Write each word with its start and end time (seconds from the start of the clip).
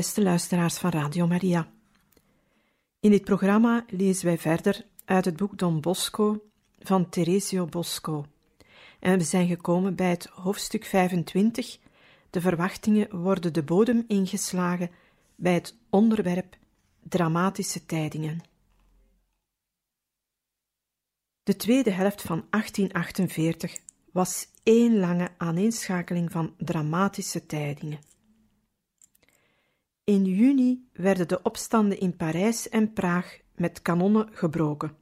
Beste 0.00 0.22
luisteraars 0.22 0.78
van 0.78 0.90
Radio 0.90 1.26
Maria. 1.26 1.68
In 3.00 3.10
dit 3.10 3.24
programma 3.24 3.84
lezen 3.88 4.26
wij 4.26 4.38
verder 4.38 4.84
uit 5.04 5.24
het 5.24 5.36
boek 5.36 5.58
Don 5.58 5.80
Bosco 5.80 6.42
van 6.78 7.08
Teresio 7.08 7.66
Bosco. 7.66 8.26
En 9.00 9.18
we 9.18 9.24
zijn 9.24 9.48
gekomen 9.48 9.94
bij 9.94 10.10
het 10.10 10.26
hoofdstuk 10.26 10.84
25. 10.84 11.78
De 12.30 12.40
verwachtingen 12.40 13.20
worden 13.20 13.52
de 13.52 13.62
bodem 13.62 14.04
ingeslagen 14.06 14.90
bij 15.34 15.54
het 15.54 15.76
onderwerp 15.90 16.56
dramatische 17.02 17.86
tijdingen. 17.86 18.40
De 21.42 21.56
tweede 21.56 21.90
helft 21.90 22.22
van 22.22 22.46
1848 22.50 23.78
was 24.12 24.46
één 24.62 24.98
lange 24.98 25.28
aaneenschakeling 25.36 26.30
van 26.32 26.54
dramatische 26.58 27.46
tijdingen. 27.46 27.98
In 30.10 30.24
juni 30.24 30.88
werden 30.92 31.28
de 31.28 31.42
opstanden 31.42 32.00
in 32.00 32.16
Parijs 32.16 32.68
en 32.68 32.92
Praag 32.92 33.38
met 33.54 33.82
kanonnen 33.82 34.28
gebroken. 34.32 34.96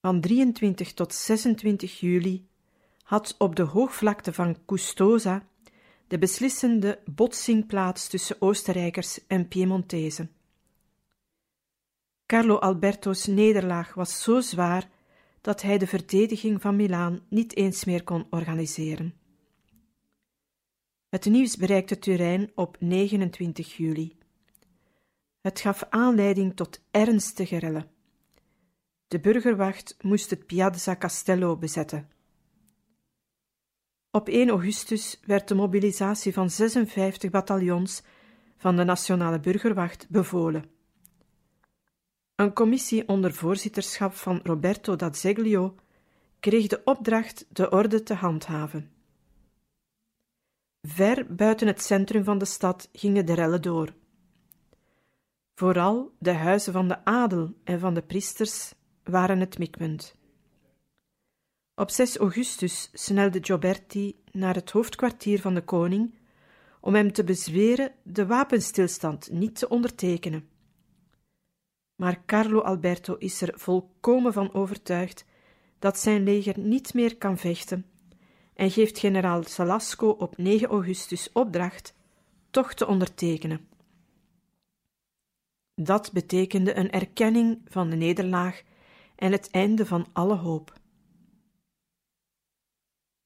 Van 0.00 0.20
23 0.20 0.92
tot 0.92 1.14
26 1.14 2.00
juli 2.00 2.48
had 3.02 3.34
op 3.38 3.56
de 3.56 3.62
hoogvlakte 3.62 4.32
van 4.32 4.64
Custoza 4.66 5.46
de 6.06 6.18
beslissende 6.18 7.00
botsing 7.04 7.66
plaats 7.66 8.08
tussen 8.08 8.36
Oostenrijkers 8.40 9.26
en 9.26 9.48
Piemontezen. 9.48 10.30
Carlo 12.26 12.56
Alberto's 12.56 13.26
nederlaag 13.26 13.94
was 13.94 14.22
zo 14.22 14.40
zwaar 14.40 14.90
dat 15.40 15.62
hij 15.62 15.78
de 15.78 15.86
verdediging 15.86 16.60
van 16.60 16.76
Milaan 16.76 17.20
niet 17.28 17.56
eens 17.56 17.84
meer 17.84 18.04
kon 18.04 18.26
organiseren. 18.30 19.23
Het 21.14 21.24
nieuws 21.24 21.56
bereikte 21.56 21.98
Turijn 21.98 22.50
op 22.54 22.76
29 22.80 23.76
juli. 23.76 24.16
Het 25.40 25.60
gaf 25.60 25.86
aanleiding 25.88 26.56
tot 26.56 26.84
ernstige 26.90 27.58
rellen. 27.58 27.90
De 29.08 29.20
burgerwacht 29.20 29.96
moest 30.00 30.30
het 30.30 30.46
Piazza 30.46 30.96
Castello 30.96 31.56
bezetten. 31.56 32.08
Op 34.10 34.28
1 34.28 34.48
augustus 34.48 35.20
werd 35.26 35.48
de 35.48 35.54
mobilisatie 35.54 36.32
van 36.32 36.50
56 36.50 37.30
bataljons 37.30 38.02
van 38.56 38.76
de 38.76 38.84
Nationale 38.84 39.40
Burgerwacht 39.40 40.06
bevolen. 40.08 40.64
Een 42.34 42.52
commissie 42.52 43.08
onder 43.08 43.32
voorzitterschap 43.32 44.14
van 44.14 44.40
Roberto 44.42 44.96
d'Azeglio 44.96 45.74
kreeg 46.40 46.66
de 46.66 46.80
opdracht 46.84 47.46
de 47.48 47.70
orde 47.70 48.02
te 48.02 48.14
handhaven. 48.14 48.93
Ver 50.86 51.34
buiten 51.34 51.66
het 51.66 51.82
centrum 51.82 52.24
van 52.24 52.38
de 52.38 52.44
stad 52.44 52.88
gingen 52.92 53.26
de 53.26 53.34
rellen 53.34 53.62
door. 53.62 53.94
Vooral 55.54 56.14
de 56.18 56.32
huizen 56.32 56.72
van 56.72 56.88
de 56.88 57.04
adel 57.04 57.54
en 57.64 57.80
van 57.80 57.94
de 57.94 58.02
priesters 58.02 58.74
waren 59.04 59.40
het 59.40 59.58
mikpunt. 59.58 60.16
Op 61.74 61.90
6 61.90 62.16
augustus 62.16 62.90
snelde 62.92 63.38
Gioberti 63.42 64.16
naar 64.32 64.54
het 64.54 64.70
hoofdkwartier 64.70 65.40
van 65.40 65.54
de 65.54 65.62
koning 65.62 66.14
om 66.80 66.94
hem 66.94 67.12
te 67.12 67.24
bezweren 67.24 67.92
de 68.02 68.26
wapenstilstand 68.26 69.30
niet 69.30 69.58
te 69.58 69.68
ondertekenen. 69.68 70.48
Maar 71.94 72.22
Carlo 72.26 72.60
Alberto 72.60 73.14
is 73.14 73.40
er 73.40 73.52
volkomen 73.58 74.32
van 74.32 74.54
overtuigd 74.54 75.24
dat 75.78 75.98
zijn 75.98 76.22
leger 76.22 76.58
niet 76.58 76.94
meer 76.94 77.16
kan 77.16 77.38
vechten 77.38 77.86
en 78.54 78.70
geeft 78.70 78.98
generaal 78.98 79.42
Salasco 79.42 80.08
op 80.08 80.36
9 80.36 80.68
augustus 80.68 81.32
opdracht 81.32 81.94
toch 82.50 82.74
te 82.74 82.86
ondertekenen. 82.86 83.68
Dat 85.74 86.12
betekende 86.12 86.74
een 86.74 86.90
erkenning 86.90 87.60
van 87.64 87.90
de 87.90 87.96
nederlaag 87.96 88.62
en 89.16 89.32
het 89.32 89.50
einde 89.50 89.86
van 89.86 90.06
alle 90.12 90.36
hoop. 90.36 90.72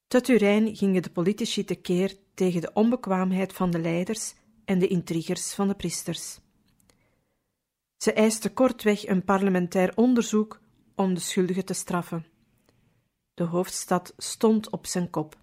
Te 0.06 0.20
Turijn 0.20 0.76
gingen 0.76 1.02
de 1.02 1.10
politici 1.10 1.64
tekeer 1.64 2.16
tegen 2.34 2.60
de 2.60 2.70
onbekwaamheid 2.72 3.52
van 3.52 3.70
de 3.70 3.78
leiders 3.78 4.34
en 4.64 4.78
de 4.78 4.86
intrigers 4.86 5.54
van 5.54 5.68
de 5.68 5.74
priesters. 5.74 6.38
Ze 7.96 8.12
eisten 8.12 8.52
kortweg 8.52 9.06
een 9.06 9.24
parlementair 9.24 9.96
onderzoek 9.96 10.60
om 10.94 11.14
de 11.14 11.20
schuldigen 11.20 11.64
te 11.64 11.74
straffen. 11.74 12.26
De 13.38 13.44
hoofdstad 13.44 14.14
stond 14.16 14.70
op 14.70 14.86
zijn 14.86 15.10
kop. 15.10 15.38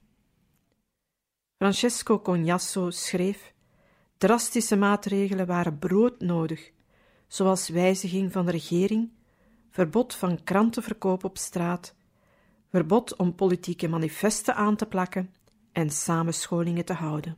Francesco 1.58 2.22
Cognasso 2.22 2.90
schreef: 2.90 3.54
Drastische 4.18 4.76
maatregelen 4.76 5.48
waren 5.48 5.80
broodnodig, 5.80 6.72
zoals 7.28 7.70
wijziging 7.70 8.32
van 8.32 8.46
de 8.46 8.52
regering, 8.52 9.12
verbod 9.70 10.16
van 10.16 10.44
krantenverkoop 10.44 11.24
op 11.24 11.38
straat, 11.38 11.96
verbod 12.70 13.16
om 13.16 13.36
politieke 13.36 13.88
manifesten 13.88 14.56
aan 14.56 14.76
te 14.76 14.86
plakken 14.86 15.34
en 15.72 15.90
samenscholingen 15.90 16.86
te 16.86 16.94
houden. 16.94 17.38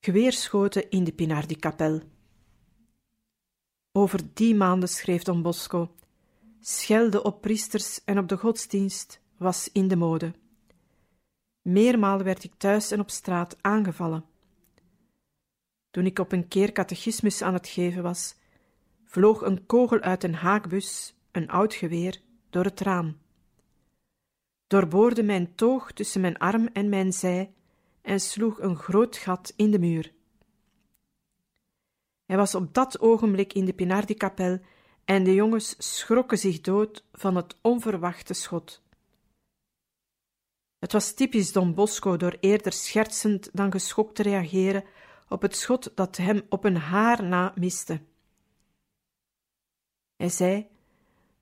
Geweerschoten 0.00 0.90
in 0.90 1.04
de 1.04 1.12
Pinardi-kapel. 1.12 2.02
Over 3.92 4.20
die 4.34 4.54
maanden 4.54 4.88
schreef 4.88 5.22
Don 5.22 5.42
Bosco 5.42 5.94
Schelden 6.60 7.24
op 7.24 7.40
priesters 7.40 8.04
en 8.04 8.18
op 8.18 8.28
de 8.28 8.36
godsdienst 8.36 9.20
was 9.36 9.72
in 9.72 9.88
de 9.88 9.96
mode. 9.96 10.32
Meermalen 11.62 12.24
werd 12.24 12.44
ik 12.44 12.52
thuis 12.56 12.90
en 12.90 13.00
op 13.00 13.10
straat 13.10 13.56
aangevallen. 13.60 14.24
Toen 15.90 16.06
ik 16.06 16.18
op 16.18 16.32
een 16.32 16.48
keer 16.48 16.72
catechismus 16.72 17.42
aan 17.42 17.54
het 17.54 17.68
geven 17.68 18.02
was, 18.02 18.34
vloog 19.04 19.42
een 19.42 19.66
kogel 19.66 20.00
uit 20.00 20.24
een 20.24 20.34
haakbus, 20.34 21.14
een 21.32 21.50
oud 21.50 21.74
geweer, 21.74 22.20
door 22.50 22.64
het 22.64 22.80
raam. 22.80 23.18
Doorboorde 24.66 25.22
mijn 25.22 25.54
toog 25.54 25.92
tussen 25.92 26.20
mijn 26.20 26.38
arm 26.38 26.68
en 26.72 26.88
mijn 26.88 27.12
zij 27.12 27.52
en 28.02 28.20
sloeg 28.20 28.60
een 28.60 28.76
groot 28.76 29.16
gat 29.16 29.52
in 29.56 29.70
de 29.70 29.78
muur. 29.78 30.12
Hij 32.26 32.36
was 32.36 32.54
op 32.54 32.74
dat 32.74 33.00
ogenblik 33.00 33.52
in 33.52 33.64
de 33.64 33.72
Pinardi-kapel 33.72 34.60
en 35.06 35.24
de 35.24 35.34
jongens 35.34 35.74
schrokken 35.78 36.38
zich 36.38 36.60
dood 36.60 37.04
van 37.12 37.36
het 37.36 37.56
onverwachte 37.60 38.34
schot. 38.34 38.82
Het 40.78 40.92
was 40.92 41.12
typisch 41.12 41.52
Don 41.52 41.74
Bosco 41.74 42.16
door 42.16 42.36
eerder 42.40 42.72
schertsend 42.72 43.50
dan 43.52 43.70
geschokt 43.72 44.14
te 44.14 44.22
reageren 44.22 44.84
op 45.28 45.42
het 45.42 45.56
schot 45.56 45.92
dat 45.94 46.16
hem 46.16 46.42
op 46.48 46.64
een 46.64 46.76
haar 46.76 47.24
na 47.24 47.52
miste. 47.54 48.00
Hij 50.16 50.28
zei: 50.28 50.66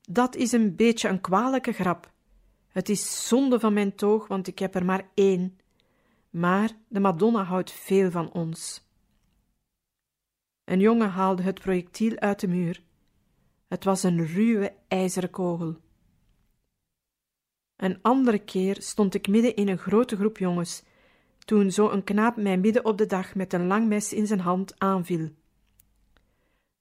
Dat 0.01 0.35
is 0.35 0.51
een 0.51 0.75
beetje 0.75 1.09
een 1.09 1.21
kwalijke 1.21 1.71
grap. 1.71 2.11
Het 2.67 2.89
is 2.89 3.27
zonde 3.27 3.59
van 3.59 3.73
mijn 3.73 3.95
toog, 3.95 4.27
want 4.27 4.47
ik 4.47 4.59
heb 4.59 4.75
er 4.75 4.85
maar 4.85 5.09
één. 5.13 5.59
Maar 6.29 6.71
de 6.87 6.99
Madonna 6.99 7.43
houdt 7.43 7.71
veel 7.71 8.11
van 8.11 8.31
ons. 8.31 8.83
Een 10.63 10.79
jongen 10.79 11.09
haalde 11.09 11.43
het 11.43 11.59
projectiel 11.59 12.17
uit 12.17 12.39
de 12.39 12.47
muur. 12.47 12.83
Het 13.67 13.83
was 13.83 14.03
een 14.03 14.25
ruwe 14.25 14.75
ijzeren 14.87 15.29
kogel. 15.29 15.75
Een 17.75 18.01
andere 18.01 18.39
keer 18.39 18.81
stond 18.81 19.13
ik 19.13 19.27
midden 19.27 19.55
in 19.55 19.67
een 19.67 19.77
grote 19.77 20.15
groep 20.15 20.37
jongens, 20.37 20.83
toen 21.39 21.71
zo 21.71 21.89
een 21.89 22.03
knaap 22.03 22.35
mij 22.35 22.57
midden 22.57 22.85
op 22.85 22.97
de 22.97 23.05
dag 23.05 23.35
met 23.35 23.53
een 23.53 23.67
lang 23.67 23.87
mes 23.87 24.13
in 24.13 24.27
zijn 24.27 24.39
hand 24.39 24.79
aanviel. 24.79 25.29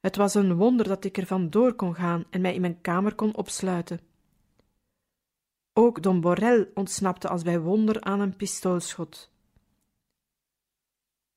Het 0.00 0.16
was 0.16 0.34
een 0.34 0.54
wonder 0.54 0.88
dat 0.88 1.04
ik 1.04 1.16
er 1.16 1.26
van 1.26 1.50
door 1.50 1.74
kon 1.74 1.94
gaan 1.94 2.24
en 2.30 2.40
mij 2.40 2.54
in 2.54 2.60
mijn 2.60 2.80
kamer 2.80 3.14
kon 3.14 3.36
opsluiten. 3.36 4.00
Ook 5.72 6.02
Don 6.02 6.20
Borrel 6.20 6.66
ontsnapte 6.74 7.28
als 7.28 7.42
bij 7.42 7.60
wonder 7.60 8.00
aan 8.00 8.20
een 8.20 8.36
pistoolschot. 8.36 9.32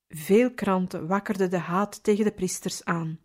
Veel 0.07 0.53
kranten 0.53 1.07
wakkerden 1.07 1.49
de 1.49 1.57
haat 1.57 2.03
tegen 2.03 2.25
de 2.25 2.31
priesters 2.31 2.85
aan. 2.85 3.19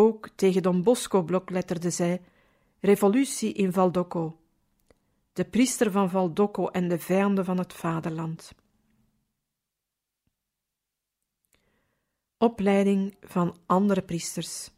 Ook 0.00 0.28
tegen 0.28 0.62
Don 0.62 0.82
Bosco 0.82 1.22
blokletterde 1.22 1.90
zij: 1.90 2.22
Revolutie 2.80 3.52
in 3.52 3.72
Valdocco. 3.72 4.38
De 5.32 5.44
priester 5.44 5.90
van 5.90 6.10
Valdocco 6.10 6.68
en 6.68 6.88
de 6.88 6.98
vijanden 6.98 7.44
van 7.44 7.58
het 7.58 7.72
vaderland. 7.72 8.52
Opleiding 12.38 13.16
van 13.20 13.56
andere 13.66 14.02
priesters. 14.02 14.70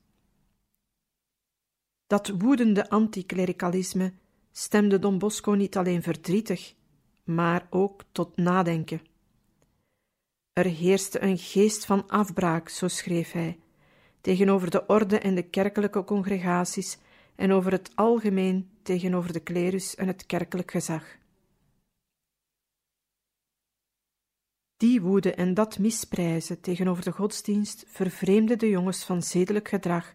Dat 2.07 2.29
woedende 2.29 2.91
anticlericalisme 2.91 4.13
stemde 4.53 4.99
Don 4.99 5.19
Bosco 5.19 5.53
niet 5.53 5.77
alleen 5.77 6.03
verdrietig, 6.03 6.75
maar 7.25 7.67
ook 7.71 8.05
tot 8.13 8.37
nadenken. 8.37 9.01
Er 10.53 10.65
heerste 10.65 11.23
een 11.23 11.39
geest 11.39 11.85
van 11.85 12.09
afbraak, 12.09 12.69
zo 12.69 12.89
schreef 12.89 13.33
hij, 13.33 13.62
tegenover 14.23 14.71
de 14.71 14.87
orde 14.87 15.19
en 15.19 15.35
de 15.35 15.43
kerkelijke 15.43 16.05
congregaties 16.05 16.99
en 17.35 17.53
over 17.53 17.73
het 17.73 17.91
algemeen 17.95 18.71
tegenover 18.83 19.33
de 19.33 19.41
klerus 19.41 19.95
en 19.95 20.07
het 20.07 20.27
kerkelijk 20.27 20.71
gezag. 20.71 21.05
Die 24.77 25.01
woede 25.01 25.35
en 25.35 25.55
dat 25.55 25.79
misprijzen 25.79 26.61
tegenover 26.61 27.05
de 27.05 27.13
godsdienst 27.13 27.85
vervreemde 27.89 28.57
de 28.57 28.69
jongens 28.69 29.05
van 29.05 29.23
zedelijk 29.23 29.69
gedrag, 29.69 30.15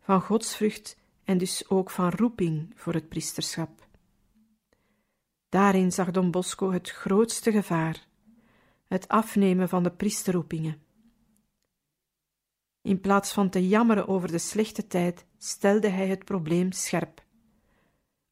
van 0.00 0.20
godsvrucht 0.20 0.96
en 1.24 1.38
dus 1.38 1.68
ook 1.68 1.90
van 1.90 2.10
roeping 2.10 2.72
voor 2.74 2.94
het 2.94 3.08
priesterschap. 3.08 3.88
Daarin 5.48 5.92
zag 5.92 6.10
Don 6.10 6.30
Bosco 6.30 6.72
het 6.72 6.90
grootste 6.90 7.52
gevaar, 7.52 8.06
het 8.88 9.08
afnemen 9.08 9.68
van 9.68 9.82
de 9.82 9.90
priesterroepingen. 9.90 10.82
In 12.82 13.00
plaats 13.00 13.32
van 13.32 13.50
te 13.50 13.68
jammeren 13.68 14.08
over 14.08 14.30
de 14.30 14.38
slechte 14.38 14.86
tijd, 14.86 15.26
stelde 15.38 15.88
hij 15.88 16.08
het 16.08 16.24
probleem 16.24 16.72
scherp. 16.72 17.24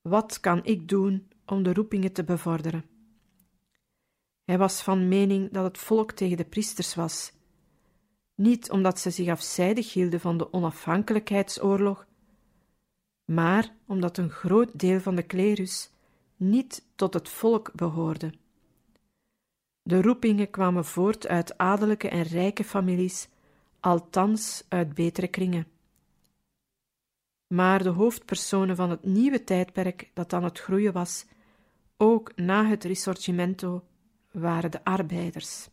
Wat 0.00 0.41
kan 0.41 0.65
ik 0.65 0.89
doen 0.89 1.29
om 1.47 1.62
de 1.62 1.73
roepingen 1.73 2.12
te 2.12 2.25
bevorderen? 2.25 2.85
Hij 4.45 4.59
was 4.59 4.83
van 4.83 5.09
mening 5.09 5.53
dat 5.53 5.65
het 5.65 5.79
volk 5.79 6.12
tegen 6.12 6.37
de 6.37 6.45
priesters 6.45 6.95
was, 6.95 7.33
niet 8.35 8.71
omdat 8.71 9.00
ze 9.00 9.11
zich 9.11 9.29
afzijdig 9.29 9.93
hielden 9.93 10.21
van 10.21 10.39
de 10.39 10.53
onafhankelijkheidsoorlog, 10.53 12.06
maar 13.25 13.75
omdat 13.87 14.19
een 14.19 14.31
groot 14.31 14.79
deel 14.79 15.00
van 15.00 15.15
de 15.15 15.23
klerus 15.23 15.91
niet 16.37 16.87
tot 16.95 17.15
het 17.15 17.29
volk 17.29 17.73
behoorde. 17.75 18.33
De 19.83 20.03
roepingen 20.03 20.50
kwamen 20.50 20.85
voort 20.85 21.27
uit 21.27 21.59
adellijke 21.59 22.09
en 22.09 22.23
rijke 22.23 22.65
families, 22.65 23.29
althans 23.81 24.65
uit 24.69 24.95
betere 24.95 25.29
kringen. 25.29 25.67
Maar 27.47 27.83
de 27.83 27.89
hoofdpersonen 27.89 28.77
van 28.77 28.91
het 28.91 29.05
nieuwe 29.05 29.45
tijdperk 29.45 30.11
dat 30.15 30.33
aan 30.33 30.45
het 30.45 30.59
groeien 30.59 30.93
was, 30.93 31.27
ook 31.97 32.37
na 32.37 32.67
het 32.67 32.85
Risorgimento, 32.85 33.85
waren 34.31 34.71
de 34.71 34.85
arbeiders. 34.85 35.69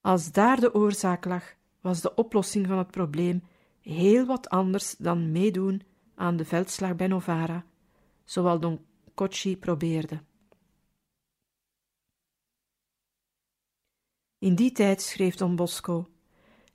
Als 0.00 0.32
daar 0.32 0.60
de 0.60 0.74
oorzaak 0.74 1.24
lag, 1.24 1.54
was 1.80 2.00
de 2.00 2.14
oplossing 2.14 2.66
van 2.66 2.78
het 2.78 2.90
probleem 2.90 3.42
heel 3.80 4.26
wat 4.26 4.48
anders 4.48 4.96
dan 4.96 5.32
meedoen 5.32 5.82
aan 6.14 6.36
de 6.36 6.44
veldslag 6.44 6.96
bij 6.96 7.06
Novara, 7.06 7.64
zoals 8.24 8.60
Don 8.60 8.80
Cocci 9.14 9.56
probeerde. 9.56 10.22
In 14.38 14.54
die 14.54 14.72
tijd, 14.72 15.02
schreef 15.02 15.34
Don 15.34 15.56
Bosco, 15.56 16.08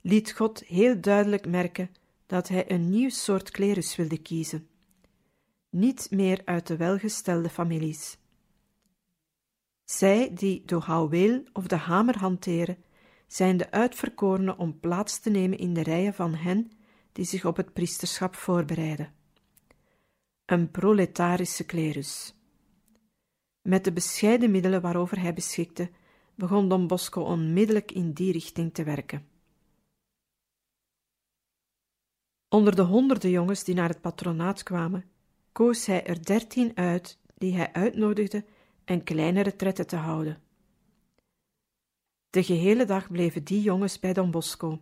liet 0.00 0.32
God 0.32 0.64
heel 0.66 1.00
duidelijk 1.00 1.46
merken 1.46 1.90
dat 2.26 2.48
hij 2.48 2.70
een 2.70 2.90
nieuw 2.90 3.10
soort 3.10 3.50
klerus 3.50 3.96
wilde 3.96 4.18
kiezen. 4.18 4.68
Niet 5.70 6.06
meer 6.10 6.42
uit 6.44 6.66
de 6.66 6.76
welgestelde 6.76 7.48
families. 7.48 8.18
Zij 9.84 10.34
die 10.34 10.62
de 10.64 10.76
houweel 10.76 11.42
of 11.52 11.66
de 11.66 11.76
hamer 11.76 12.18
hanteren, 12.18 12.78
zijn 13.26 13.56
de 13.56 13.70
uitverkorenen 13.70 14.58
om 14.58 14.80
plaats 14.80 15.18
te 15.18 15.30
nemen 15.30 15.58
in 15.58 15.74
de 15.74 15.82
rijen 15.82 16.14
van 16.14 16.34
hen 16.34 16.70
die 17.12 17.24
zich 17.24 17.44
op 17.44 17.56
het 17.56 17.72
priesterschap 17.72 18.34
voorbereiden. 18.34 19.12
Een 20.44 20.70
proletarische 20.70 21.64
klerus. 21.64 22.34
Met 23.62 23.84
de 23.84 23.92
bescheiden 23.92 24.50
middelen 24.50 24.80
waarover 24.80 25.20
hij 25.20 25.34
beschikte, 25.34 25.90
begon 26.40 26.68
Don 26.68 26.86
Bosco 26.86 27.22
onmiddellijk 27.22 27.92
in 27.92 28.12
die 28.12 28.32
richting 28.32 28.74
te 28.74 28.84
werken. 28.84 29.26
Onder 32.48 32.76
de 32.76 32.82
honderden 32.82 33.30
jongens 33.30 33.64
die 33.64 33.74
naar 33.74 33.88
het 33.88 34.00
patronaat 34.00 34.62
kwamen, 34.62 35.04
koos 35.52 35.86
hij 35.86 36.06
er 36.06 36.24
dertien 36.24 36.76
uit 36.76 37.18
die 37.34 37.54
hij 37.54 37.72
uitnodigde 37.72 38.44
en 38.84 39.04
kleine 39.04 39.42
retretten 39.42 39.86
te 39.86 39.96
houden. 39.96 40.42
De 42.30 42.42
gehele 42.42 42.84
dag 42.84 43.10
bleven 43.10 43.44
die 43.44 43.62
jongens 43.62 43.98
bij 43.98 44.12
Don 44.12 44.30
Bosco. 44.30 44.80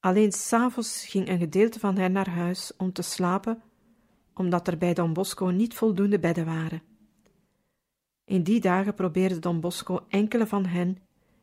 Alleen 0.00 0.32
s'avonds 0.32 1.06
ging 1.06 1.28
een 1.28 1.38
gedeelte 1.38 1.78
van 1.78 1.96
hen 1.96 2.12
naar 2.12 2.30
huis 2.30 2.76
om 2.76 2.92
te 2.92 3.02
slapen, 3.02 3.62
omdat 4.34 4.68
er 4.68 4.78
bij 4.78 4.94
Don 4.94 5.12
Bosco 5.12 5.46
niet 5.46 5.74
voldoende 5.74 6.18
bedden 6.18 6.44
waren. 6.44 6.82
In 8.28 8.42
die 8.42 8.60
dagen 8.60 8.94
probeerde 8.94 9.38
Don 9.38 9.60
Bosco 9.60 10.04
enkele 10.08 10.46
van 10.46 10.66
hen, 10.66 10.98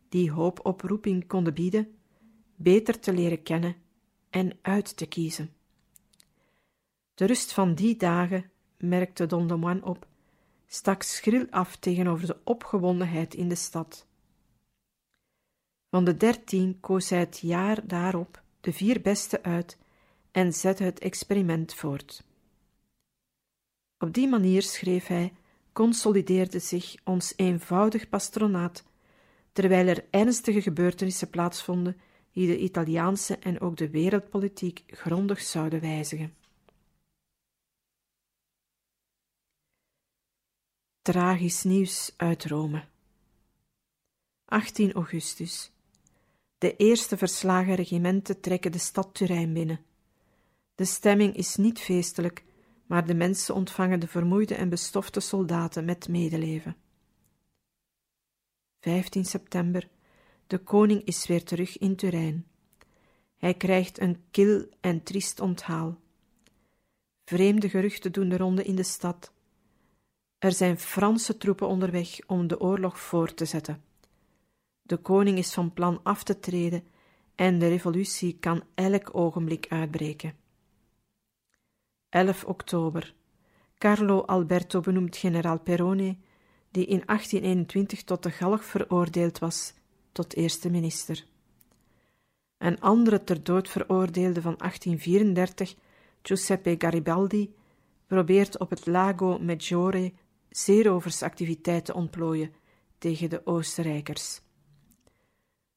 die 0.10 0.32
hoop 0.32 0.66
op 0.66 0.82
roeping 0.82 1.28
konden 1.28 1.54
bieden, 1.54 1.96
beter 2.56 3.00
te 3.00 3.14
leren 3.14 3.44
kennen 3.44 3.76
en 4.30 4.58
uit 4.62 4.98
te 4.98 5.06
kiezen. 5.06 5.54
De 7.14 7.26
rust 7.26 7.54
van 7.54 7.76
die 7.76 7.96
dagen, 7.98 8.52
merkte 8.78 9.26
Don 9.26 9.48
de 9.48 9.80
op, 9.84 10.08
stak 10.66 11.04
schril 11.04 11.48
af 11.50 11.76
tegenover 11.76 12.28
de 12.28 12.38
opgewondenheid 12.44 13.34
in 13.34 13.50
de 13.50 13.56
stad. 13.56 14.08
Van 15.90 16.06
de 16.06 16.18
dertien 16.18 16.80
koos 16.80 17.10
hij 17.10 17.20
het 17.20 17.40
jaar 17.40 17.88
daarop 17.88 18.44
de 18.62 18.74
vier 18.74 19.02
beste 19.02 19.44
uit 19.44 19.78
en 20.32 20.54
zette 20.54 20.84
het 20.84 21.00
experiment 21.00 21.74
voort. 21.74 22.24
Op 23.98 24.14
die 24.14 24.28
manier, 24.28 24.62
schreef 24.62 25.08
hij, 25.08 25.34
consolideerde 25.76 26.60
zich 26.60 26.96
ons 27.04 27.34
eenvoudig 27.36 28.10
patronaat, 28.10 28.84
terwijl 29.52 29.88
er 29.88 30.06
ernstige 30.10 30.62
gebeurtenissen 30.62 31.30
plaatsvonden 31.30 32.02
die 32.32 32.48
de 32.48 32.58
Italiaanse 32.58 33.38
en 33.38 33.60
ook 33.60 33.78
de 33.78 33.90
wereldpolitiek 33.90 34.84
grondig 34.88 35.42
zouden 35.42 35.82
wijzigen. 35.82 36.36
Tragisch 41.02 41.64
nieuws 41.64 42.14
uit 42.18 42.46
Rome. 42.46 42.84
18 44.46 44.94
augustus. 44.94 45.72
De 46.58 46.76
eerste 46.76 47.18
verslagen 47.18 47.76
regimenten 47.76 48.40
trekken 48.42 48.72
de 48.72 48.78
stad 48.78 49.14
Turijn 49.14 49.54
binnen. 49.54 49.86
De 50.76 50.86
stemming 50.86 51.36
is 51.36 51.56
niet 51.56 51.80
feestelijk, 51.80 52.44
maar 52.86 53.06
de 53.06 53.16
mensen 53.16 53.56
ontvangen 53.56 54.00
de 54.00 54.08
vermoeide 54.08 54.56
en 54.56 54.70
bestofte 54.70 55.20
soldaten 55.20 55.86
met 55.86 56.08
medeleven. 56.08 56.76
15 58.80 59.26
september. 59.26 59.90
De 60.48 60.58
koning 60.58 61.04
is 61.04 61.28
weer 61.28 61.44
terug 61.44 61.78
in 61.78 61.96
Turijn. 61.96 62.46
Hij 63.38 63.54
krijgt 63.54 64.00
een 64.00 64.24
kil 64.32 64.68
en 64.82 65.04
triest 65.04 65.40
onthaal. 65.40 66.00
Vreemde 67.26 67.70
geruchten 67.70 68.12
doen 68.12 68.30
de 68.30 68.38
ronde 68.38 68.64
in 68.64 68.76
de 68.76 68.84
stad. 68.84 69.34
Er 70.38 70.52
zijn 70.52 70.80
Franse 70.80 71.38
troepen 71.38 71.68
onderweg 71.68 72.20
om 72.28 72.48
de 72.48 72.60
oorlog 72.60 73.00
voort 73.00 73.38
te 73.38 73.46
zetten. 73.46 73.84
De 74.82 74.98
koning 74.98 75.38
is 75.38 75.54
van 75.54 75.74
plan 75.74 76.00
af 76.04 76.24
te 76.24 76.40
treden 76.40 76.84
en 77.36 77.60
de 77.60 77.68
revolutie 77.68 78.38
kan 78.40 78.64
elk 78.76 79.10
ogenblik 79.16 79.66
uitbreken. 79.70 80.45
11 82.16 82.44
oktober. 82.46 83.14
Carlo 83.78 84.22
Alberto 84.22 84.80
benoemt 84.80 85.18
generaal 85.18 85.60
Perone, 85.60 86.16
die 86.72 86.86
in 86.86 87.02
1821 87.06 88.04
tot 88.04 88.24
de 88.24 88.32
galg 88.32 88.64
veroordeeld 88.64 89.40
was, 89.40 89.74
tot 90.12 90.36
eerste 90.36 90.70
minister. 90.70 91.26
Een 92.58 92.80
andere 92.80 93.24
ter 93.24 93.44
dood 93.44 93.70
veroordeelde 93.70 94.42
van 94.42 94.56
1834, 94.58 95.76
Giuseppe 96.22 96.76
Garibaldi, 96.78 97.54
probeert 98.08 98.60
op 98.60 98.70
het 98.70 98.86
Lago 98.86 99.40
Maggiore 99.40 100.14
zeeroversactiviteit 100.50 101.86
te 101.86 101.94
ontplooien 101.94 102.54
tegen 102.98 103.30
de 103.30 103.46
Oostenrijkers. 103.46 104.42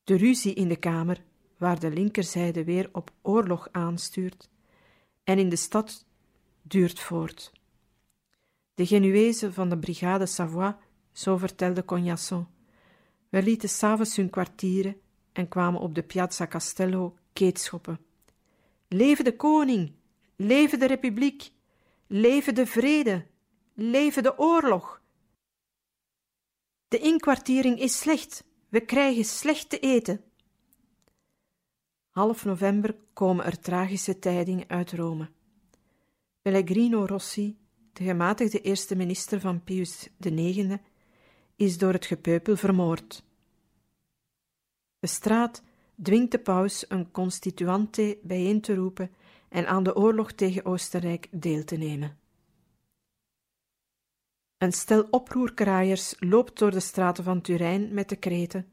De 0.05 0.17
ruzie 0.17 0.55
in 0.55 0.69
de 0.69 0.77
Kamer, 0.77 1.23
waar 1.57 1.79
de 1.81 1.91
linkerzijde 1.91 2.65
weer 2.65 2.89
op 2.93 3.11
oorlog 3.23 3.69
aanstuurt, 3.73 4.51
en 5.25 5.39
in 5.39 5.49
de 5.49 5.57
stad 5.57 6.07
duurt 6.69 7.01
voort. 7.01 7.53
De 8.75 8.87
Genuezen 8.87 9.53
van 9.53 9.69
de 9.69 9.79
brigade 9.79 10.27
Savoie, 10.27 10.77
zo 11.13 11.37
vertelde 11.37 11.85
Cognasson, 11.85 12.47
lieten 13.31 13.69
s'avonds 13.69 14.17
hun 14.17 14.31
kwartieren 14.31 15.01
en 15.33 15.49
kwamen 15.49 15.81
op 15.81 15.95
de 15.95 16.03
Piazza 16.03 16.47
Castello 16.47 17.17
keetschoppen. 17.33 18.01
Leven 18.89 19.25
de 19.25 19.37
koning, 19.37 19.93
leven 20.37 20.79
de 20.79 20.87
republiek, 20.87 21.51
leven 22.07 22.55
de 22.55 22.67
vrede, 22.67 23.27
leven 23.75 24.23
de 24.23 24.39
oorlog. 24.39 25.03
De 26.89 26.99
inkwartiering 26.99 27.81
is 27.81 27.99
slecht, 27.99 28.45
we 28.69 28.81
krijgen 28.81 29.25
slecht 29.25 29.71
te 29.71 29.79
eten. 29.79 30.25
Half 32.11 32.45
november 32.45 32.97
komen 33.13 33.45
er 33.45 33.61
tragische 33.61 34.19
tijdingen 34.19 34.69
uit 34.69 34.93
Rome. 34.93 35.31
Pellegrino 36.49 37.05
Rossi, 37.05 37.57
de 37.93 38.05
gematigde 38.05 38.61
eerste 38.61 38.97
minister 38.97 39.41
van 39.41 39.65
Pius 39.65 40.09
IX, 40.21 40.77
is 41.57 41.79
door 41.79 41.93
het 41.93 42.07
gepeupel 42.07 42.57
vermoord. 42.57 43.25
De 44.99 45.07
straat 45.07 45.63
dwingt 46.03 46.31
de 46.31 46.39
paus 46.39 46.85
een 46.89 47.11
constituante 47.11 48.19
bijeen 48.23 48.61
te 48.61 48.75
roepen 48.75 49.11
en 49.49 49.67
aan 49.67 49.83
de 49.83 49.97
oorlog 49.97 50.33
tegen 50.33 50.65
Oostenrijk 50.65 51.29
deel 51.31 51.65
te 51.65 51.77
nemen. 51.77 52.19
Een 54.59 54.73
stel 54.73 55.07
oproerkraaiers 55.11 56.15
loopt 56.19 56.59
door 56.59 56.71
de 56.71 56.81
straten 56.81 57.25
van 57.25 57.41
Turijn 57.41 57.95
met 57.95 58.09
de 58.09 58.17
kreten: 58.17 58.73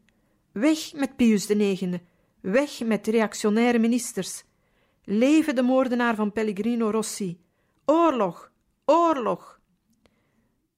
Weg 0.51 0.93
met 0.93 1.15
Pius 1.15 1.49
IX, 1.49 1.97
weg 2.41 2.83
met 2.83 3.07
reactionaire 3.07 3.79
ministers, 3.79 4.43
leven 5.03 5.55
de 5.55 5.63
moordenaar 5.63 6.15
van 6.15 6.31
Pellegrino 6.31 6.89
Rossi, 6.89 7.43
oorlog, 7.85 8.51
oorlog. 8.85 9.59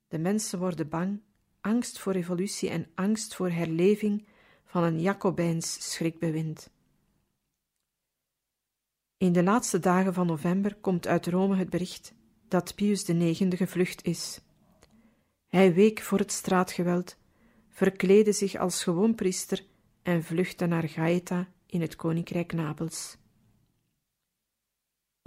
De 0.08 0.18
mensen 0.18 0.60
worden 0.60 0.90
bang, 0.90 1.22
angst 1.62 2.00
voor 2.00 2.14
revolutie 2.14 2.70
en 2.70 2.88
angst 2.96 3.36
voor 3.36 3.50
herleving 3.50 4.28
van 4.66 4.84
een 4.84 5.00
Jacobijns 5.00 5.92
schrikbewind. 5.92 6.70
In 9.18 9.32
de 9.34 9.44
laatste 9.44 9.80
dagen 9.80 10.14
van 10.14 10.28
november 10.28 10.76
komt 10.76 11.08
uit 11.08 11.28
Rome 11.28 11.56
het 11.56 11.70
bericht 11.70 12.14
dat 12.48 12.76
Pius 12.76 13.10
IX 13.10 13.58
gevlucht 13.58 14.06
is. 14.06 14.42
Hij 15.48 15.74
week 15.74 16.02
voor 16.02 16.20
het 16.20 16.32
straatgeweld, 16.32 17.18
verkleedde 17.70 18.32
zich 18.32 18.56
als 18.56 18.84
gewoon 18.84 19.16
priester 19.16 19.66
en 20.04 20.24
vluchtte 20.24 20.66
naar 20.66 20.90
Gaeta 20.90 21.48
in 21.66 21.82
het 21.82 21.96
koninkrijk 21.96 22.54
Napels. 22.54 23.18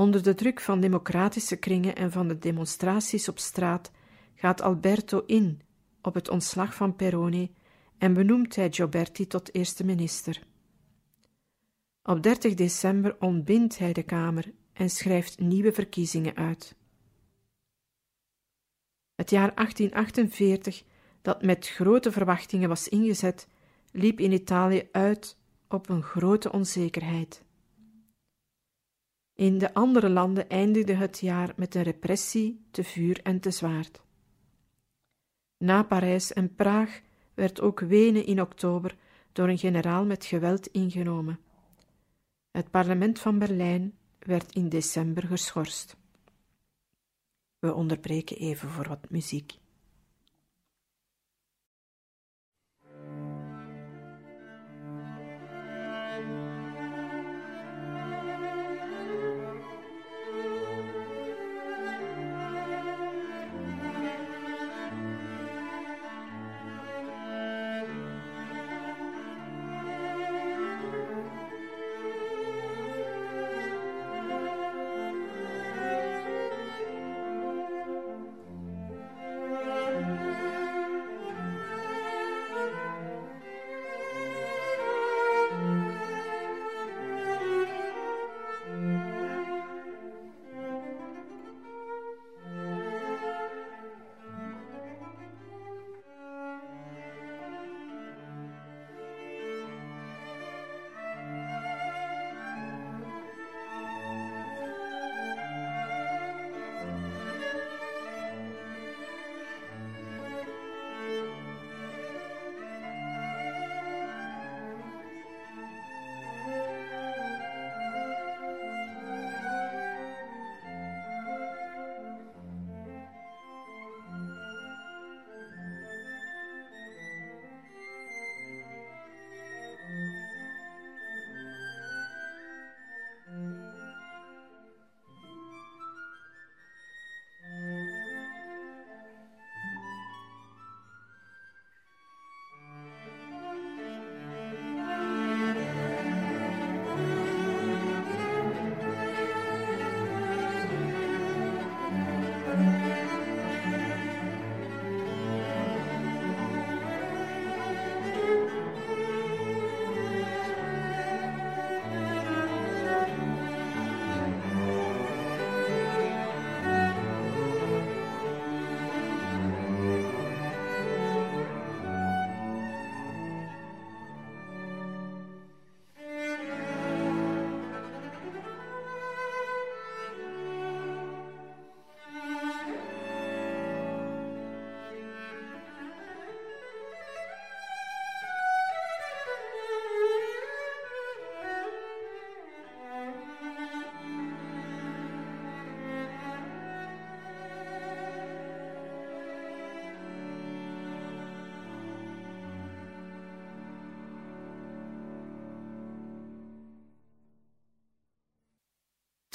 Onder 0.01 0.23
de 0.23 0.35
druk 0.35 0.61
van 0.61 0.81
democratische 0.81 1.57
kringen 1.57 1.97
en 1.97 2.13
van 2.13 2.29
de 2.29 2.39
demonstraties 2.39 3.29
op 3.29 3.39
straat 3.39 3.91
gaat 4.35 4.63
Alberto 4.63 5.23
in 5.27 5.61
op 6.03 6.15
het 6.15 6.29
ontslag 6.29 6.75
van 6.75 6.97
Peroni 6.97 7.55
en 7.99 8.15
benoemt 8.15 8.57
hij 8.57 8.73
Gioberti 8.73 9.27
tot 9.27 9.55
eerste 9.55 9.85
minister. 9.85 10.43
Op 12.03 12.23
30 12.23 12.55
december 12.55 13.17
ontbindt 13.19 13.79
hij 13.79 13.93
de 13.93 14.03
Kamer 14.03 14.53
en 14.73 14.91
schrijft 14.91 15.41
nieuwe 15.41 15.73
verkiezingen 15.73 16.37
uit. 16.37 16.77
Het 19.15 19.31
jaar 19.31 19.55
1848, 19.55 20.85
dat 21.23 21.43
met 21.43 21.69
grote 21.69 22.13
verwachtingen 22.13 22.69
was 22.69 22.89
ingezet, 22.89 23.49
liep 23.93 24.21
in 24.21 24.33
Italië 24.33 24.89
uit 24.93 25.39
op 25.69 25.89
een 25.89 26.03
grote 26.03 26.53
onzekerheid. 26.53 27.49
In 29.41 29.59
de 29.59 29.75
andere 29.75 30.09
landen 30.09 30.49
eindigde 30.49 30.95
het 30.95 31.19
jaar 31.21 31.53
met 31.57 31.75
een 31.75 31.83
repressie 31.83 32.65
te 32.71 32.85
vuur 32.85 33.21
en 33.23 33.41
te 33.41 33.51
zwaard. 33.51 34.01
Na 35.59 35.83
Parijs 35.83 36.33
en 36.33 36.55
Praag 36.55 37.01
werd 37.35 37.61
ook 37.61 37.81
Wenen 37.81 38.27
in 38.27 38.41
oktober 38.41 38.97
door 39.33 39.49
een 39.49 39.59
generaal 39.59 40.05
met 40.05 40.25
geweld 40.25 40.67
ingenomen. 40.67 41.39
Het 42.51 42.71
parlement 42.71 43.19
van 43.19 43.39
Berlijn 43.39 43.95
werd 44.19 44.53
in 44.53 44.69
december 44.69 45.27
geschorst. 45.27 45.97
We 47.59 47.75
onderbreken 47.75 48.37
even 48.37 48.69
voor 48.69 48.89
wat 48.89 49.11
muziek. 49.11 49.55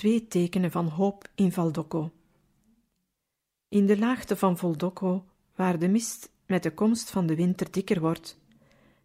Twee 0.05 0.27
tekenen 0.27 0.71
van 0.71 0.87
hoop 0.87 1.27
in 1.35 1.51
Valdocco. 1.51 2.11
In 3.67 3.85
de 3.85 3.97
laagte 3.97 4.35
van 4.35 4.57
Voldocco, 4.57 5.25
waar 5.55 5.79
de 5.79 5.87
mist 5.87 6.31
met 6.45 6.63
de 6.63 6.73
komst 6.73 7.09
van 7.09 7.25
de 7.25 7.35
winter 7.35 7.71
dikker 7.71 7.99
wordt, 7.99 8.39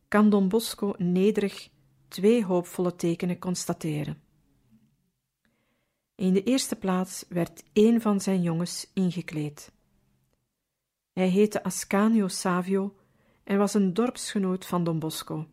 kan 0.09 0.30
Don 0.30 0.49
Bosco 0.49 0.95
nederig 0.99 1.71
twee 2.09 2.45
hoopvolle 2.45 2.97
tekenen 2.97 3.38
constateren. 3.38 4.23
In 6.14 6.33
de 6.33 6.42
eerste 6.42 6.76
plaats 6.76 7.25
werd 7.28 7.64
één 7.73 8.00
van 8.00 8.21
zijn 8.21 8.42
jongens 8.42 8.90
ingekleed. 8.92 9.73
Hij 11.12 11.28
heette 11.28 11.62
Ascanio 11.62 12.28
Savio 12.28 12.95
en 13.45 13.59
was 13.59 13.75
een 13.75 13.95
dorpsgenoot 13.95 14.66
van 14.66 14.85
Don 14.85 14.99
Bosco. 14.99 15.47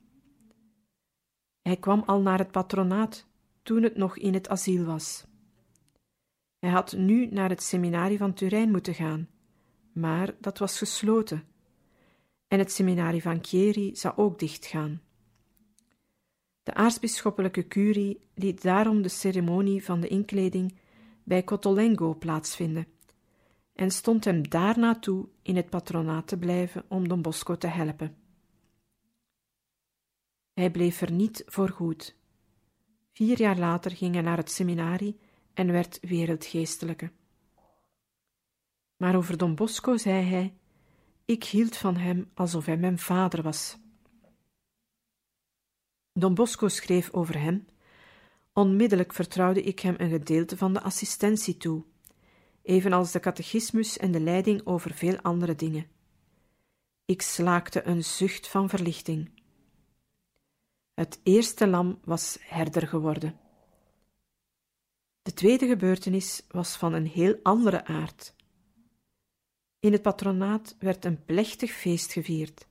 Hij 1.62 1.78
kwam 1.78 2.04
al 2.06 2.22
naar 2.22 2.38
het 2.38 2.52
patronaat 2.52 3.26
toen 3.64 3.84
het 3.84 3.98
nog 3.98 4.18
in 4.18 4.34
het 4.34 4.50
asiel 4.50 4.86
was. 4.86 5.26
Hij 6.60 6.70
had 6.70 6.94
nu 6.94 7.28
naar 7.28 7.50
het 7.50 7.64
seminarie 7.64 8.18
van 8.18 8.34
Turijn 8.34 8.72
moeten 8.72 8.94
gaan, 8.94 9.30
maar 9.92 10.36
dat 10.40 10.58
was 10.58 10.78
gesloten. 10.78 11.44
En 12.48 12.60
het 12.60 12.72
seminarie 12.72 13.22
van 13.22 13.40
Chieri 13.42 13.96
zou 13.96 14.18
ook 14.18 14.40
dichtgaan. 14.40 15.02
De 16.64 16.74
aartsbisschoppelijke 16.74 17.68
curie 17.68 18.20
liet 18.34 18.62
daarom 18.62 19.02
de 19.02 19.10
ceremonie 19.10 19.84
van 19.84 20.00
de 20.00 20.08
inkleding 20.08 20.78
bij 21.24 21.44
Cotolengo 21.44 22.16
plaatsvinden 22.16 22.88
en 23.74 23.92
stond 23.92 24.26
hem 24.26 24.50
daarna 24.50 25.00
toe 25.00 25.28
in 25.42 25.56
het 25.56 25.70
patronaat 25.70 26.28
te 26.28 26.38
blijven 26.38 26.86
om 26.88 27.08
Don 27.08 27.22
Bosco 27.22 27.58
te 27.58 27.68
helpen. 27.68 28.16
Hij 30.54 30.72
bleef 30.72 31.02
er 31.02 31.12
niet 31.12 31.44
voor 31.46 31.70
goed. 31.70 32.16
Vier 33.12 33.40
jaar 33.40 33.58
later 33.58 33.92
ging 33.92 34.14
hij 34.14 34.24
naar 34.24 34.38
het 34.38 34.52
seminarie 34.52 35.20
en 35.58 35.72
werd 35.72 36.00
wereldgeestelijke. 36.02 37.12
Maar 38.98 39.16
over 39.16 39.38
Don 39.38 39.56
Bosco 39.56 39.98
zei 39.98 40.26
hij: 40.26 40.54
Ik 41.26 41.44
hield 41.44 41.78
van 41.78 41.96
hem 41.96 42.32
alsof 42.34 42.66
hij 42.66 42.78
mijn 42.78 43.00
vader 43.00 43.42
was. 43.42 43.78
Don 46.14 46.34
Bosco 46.34 46.68
schreef 46.68 47.12
over 47.12 47.40
hem: 47.40 47.68
Onmiddellijk 48.54 49.14
vertrouwde 49.14 49.64
ik 49.64 49.80
hem 49.80 49.96
een 49.98 50.10
gedeelte 50.10 50.58
van 50.58 50.74
de 50.74 50.82
assistentie 50.82 51.58
toe, 51.58 51.84
evenals 52.62 53.12
de 53.12 53.20
catechismus 53.20 53.98
en 53.98 54.12
de 54.12 54.20
leiding 54.20 54.66
over 54.66 54.94
veel 54.94 55.22
andere 55.22 55.56
dingen. 55.56 55.88
Ik 57.06 57.22
slaakte 57.22 57.86
een 57.86 58.04
zucht 58.04 58.48
van 58.48 58.70
verlichting. 58.70 59.30
Het 60.94 61.20
eerste 61.24 61.68
lam 61.68 62.00
was 62.04 62.38
herder 62.42 62.88
geworden. 62.88 63.47
De 65.28 65.34
tweede 65.34 65.68
gebeurtenis 65.68 66.44
was 66.48 66.78
van 66.78 66.94
een 66.94 67.08
heel 67.08 67.40
andere 67.44 67.86
aard. 67.86 68.36
In 69.80 69.92
het 69.92 70.02
patronaat 70.02 70.76
werd 70.80 71.06
een 71.06 71.26
plechtig 71.26 71.72
feest 71.72 72.12
gevierd. 72.12 72.68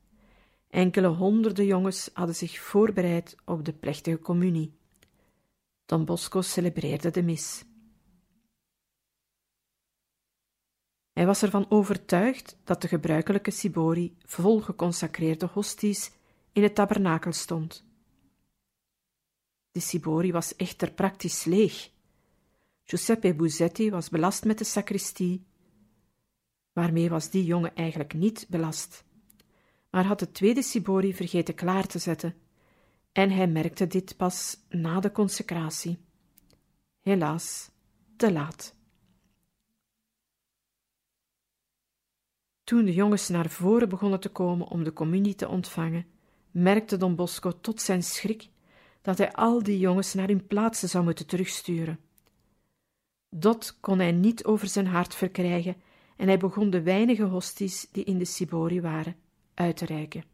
Enkele 0.69 1.07
honderden 1.07 1.67
jongens 1.67 2.11
hadden 2.13 2.35
zich 2.35 2.61
voorbereid 2.61 3.37
op 3.45 3.65
de 3.65 3.73
plechtige 3.73 4.19
communie. 4.19 4.79
Don 5.87 6.05
Bosco 6.05 6.41
celebreerde 6.41 7.11
de 7.11 7.23
mis. 7.23 7.65
Hij 11.13 11.27
was 11.27 11.43
ervan 11.43 11.71
overtuigd 11.71 12.57
dat 12.65 12.83
de 12.83 12.89
gebruikelijke 12.89 13.51
Sibori 13.51 14.17
vol 14.25 14.61
geconsacreerde 14.61 15.47
hosties 15.47 16.11
in 16.53 16.63
het 16.63 16.75
tabernakel 16.75 17.33
stond. 17.33 17.85
De 19.71 19.81
Sibori 19.81 20.33
was 20.33 20.57
echter 20.57 20.93
praktisch 20.93 21.45
leeg. 21.45 21.95
Giuseppe 22.89 23.35
Buzetti 23.35 23.91
was 23.91 24.09
belast 24.09 24.45
met 24.45 24.59
de 24.59 24.65
sacristie. 24.65 25.47
Waarmee 26.73 27.11
was 27.11 27.31
die 27.31 27.45
jongen 27.45 27.75
eigenlijk 27.75 28.15
niet 28.15 28.47
belast? 28.49 29.05
Maar 29.91 30.05
had 30.05 30.19
de 30.19 30.31
tweede 30.31 30.63
Sibori 30.63 31.15
vergeten 31.15 31.55
klaar 31.55 31.87
te 31.87 31.99
zetten, 31.99 32.35
en 33.13 33.31
hij 33.31 33.47
merkte 33.47 33.87
dit 33.87 34.17
pas 34.17 34.57
na 34.69 35.01
de 35.01 35.13
consecratie. 35.13 35.99
Helaas, 37.01 37.71
te 38.17 38.33
laat. 38.33 38.75
Toen 42.65 42.85
de 42.85 42.95
jongens 42.95 43.29
naar 43.29 43.51
voren 43.51 43.89
begonnen 43.89 44.21
te 44.21 44.29
komen 44.29 44.67
om 44.67 44.85
de 44.85 44.93
communie 44.93 45.35
te 45.35 45.49
ontvangen, 45.49 46.07
merkte 46.51 46.97
Don 46.97 47.15
Bosco 47.17 47.61
tot 47.61 47.81
zijn 47.81 48.03
schrik 48.03 48.49
dat 49.03 49.19
hij 49.19 49.33
al 49.33 49.63
die 49.63 49.79
jongens 49.79 50.15
naar 50.15 50.29
hun 50.29 50.47
plaatsen 50.47 50.89
zou 50.89 51.05
moeten 51.05 51.27
terugsturen. 51.27 52.06
Dat 53.39 53.77
kon 53.81 53.99
hij 53.99 54.13
niet 54.13 54.45
over 54.45 54.69
zijn 54.69 54.87
hart 54.87 55.15
verkrijgen 55.15 55.77
en 56.17 56.27
hij 56.27 56.39
begon 56.39 56.71
de 56.71 56.83
weinige 56.83 57.25
hosties 57.25 57.89
die 57.91 58.05
in 58.05 58.19
de 58.19 58.25
Sibori 58.25 58.81
waren 58.81 59.17
uit 59.55 59.77
te 59.77 59.85
reiken. 59.85 60.25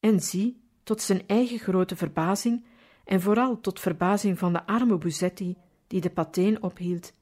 En 0.00 0.20
zie, 0.20 0.60
tot 0.82 1.02
zijn 1.02 1.26
eigen 1.26 1.58
grote 1.58 1.96
verbazing 1.96 2.64
en 3.04 3.20
vooral 3.20 3.60
tot 3.60 3.80
verbazing 3.80 4.38
van 4.38 4.52
de 4.52 4.66
arme 4.66 4.98
Buzetti 4.98 5.56
die 5.86 6.00
de 6.00 6.10
pateen 6.10 6.62
ophield, 6.62 7.12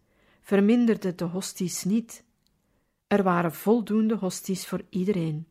verminderde 0.41 1.15
de 1.15 1.25
hosties 1.25 1.85
niet. 1.85 2.25
Er 3.07 3.23
waren 3.23 3.53
voldoende 3.53 4.17
hosties 4.17 4.67
voor 4.67 4.83
iedereen. 4.89 5.47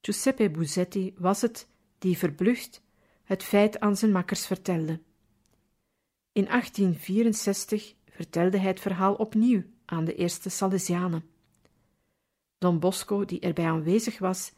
Giuseppe 0.00 0.50
Buzetti 0.50 1.14
was 1.16 1.40
het 1.40 1.68
die 1.98 2.18
verblucht 2.18 2.82
het 3.24 3.42
feit 3.42 3.80
aan 3.80 3.96
zijn 3.96 4.12
makkers 4.12 4.46
vertelde. 4.46 5.00
In 6.32 6.44
1864 6.44 7.94
vertelde 8.10 8.58
hij 8.58 8.68
het 8.68 8.80
verhaal 8.80 9.14
opnieuw 9.14 9.62
aan 9.84 10.04
de 10.04 10.14
eerste 10.14 10.50
Salesianen. 10.50 11.24
Don 12.58 12.78
Bosco, 12.78 13.24
die 13.24 13.40
erbij 13.40 13.66
aanwezig 13.66 14.18
was, 14.18 14.52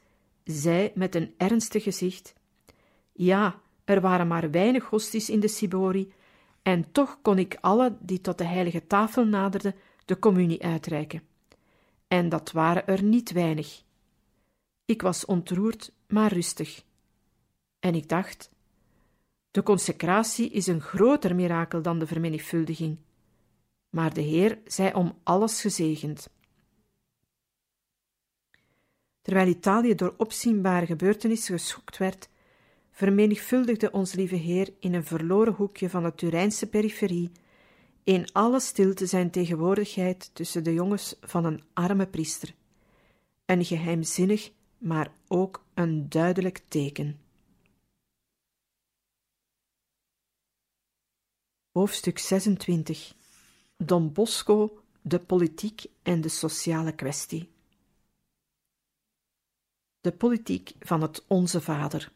zei 0.45 0.91
met 0.95 1.15
een 1.15 1.35
ernstig 1.37 1.83
gezicht: 1.83 2.35
Ja, 3.13 3.61
er 3.85 4.01
waren 4.01 4.27
maar 4.27 4.51
weinig 4.51 4.85
hosties 4.85 5.31
in 5.31 5.41
de 5.41 5.49
Sibori, 5.49 6.13
en 6.63 6.93
toch 6.93 7.19
kon 7.23 7.39
ik 7.39 7.59
alle 7.61 7.97
die 8.01 8.21
tot 8.21 8.39
de 8.39 8.45
heilige 8.45 8.87
tafel 8.87 9.27
naderden 9.27 9.75
de 10.05 10.19
communie 10.19 10.63
uitreiken. 10.63 11.23
En 12.09 12.29
dat 12.29 12.53
waren 12.53 12.87
er 12.87 13.03
niet 13.03 13.33
weinig. 13.33 13.83
Ik 14.85 15.03
was 15.03 15.25
ontroerd, 15.25 15.93
maar 16.07 16.33
rustig. 16.33 16.85
En 17.81 17.95
ik 17.95 18.09
dacht: 18.09 18.51
de 19.55 19.62
consecratie 19.62 20.51
is 20.51 20.67
een 20.67 20.81
groter 20.81 21.35
mirakel 21.35 21.83
dan 21.83 21.99
de 21.99 22.07
vermenigvuldiging. 22.07 22.99
Maar 23.90 24.14
de 24.14 24.21
Heer 24.21 24.59
zij 24.67 24.95
om 24.95 25.19
alles 25.23 25.61
gezegend. 25.61 26.29
Terwijl 29.23 29.49
Italië 29.49 29.95
door 29.95 30.14
opzienbare 30.17 30.87
gebeurtenissen 30.87 31.59
geschokt 31.59 31.97
werd, 31.97 32.29
vermenigvuldigde 32.90 33.90
ons 33.90 34.12
lieve 34.12 34.35
Heer 34.35 34.73
in 34.79 34.95
een 34.95 35.05
verloren 35.05 35.53
hoekje 35.53 35.90
van 35.90 36.03
de 36.03 36.14
Turijnse 36.14 36.69
periferie 36.69 37.31
in 38.05 38.33
alle 38.33 38.61
stilte 38.61 39.07
zijn 39.07 39.31
tegenwoordigheid 39.31 40.31
tussen 40.33 40.64
de 40.64 40.73
jongens 40.73 41.17
van 41.21 41.45
een 41.45 41.62
arme 41.73 42.07
priester. 42.07 42.55
Een 43.47 43.64
geheimzinnig, 43.64 44.51
maar 44.79 45.12
ook 45.29 45.64
een 45.75 46.09
duidelijk 46.09 46.62
teken. 46.69 47.24
Hoofdstuk 51.75 52.19
26 52.19 53.15
Don 53.77 54.13
Bosco, 54.13 54.83
de 55.03 55.19
politiek 55.19 55.85
en 56.03 56.21
de 56.21 56.29
sociale 56.29 56.95
kwestie. 56.95 57.51
De 60.01 60.13
politiek 60.13 60.73
van 60.81 61.03
het 61.03 61.25
Onze 61.27 61.61
Vader. 61.61 62.13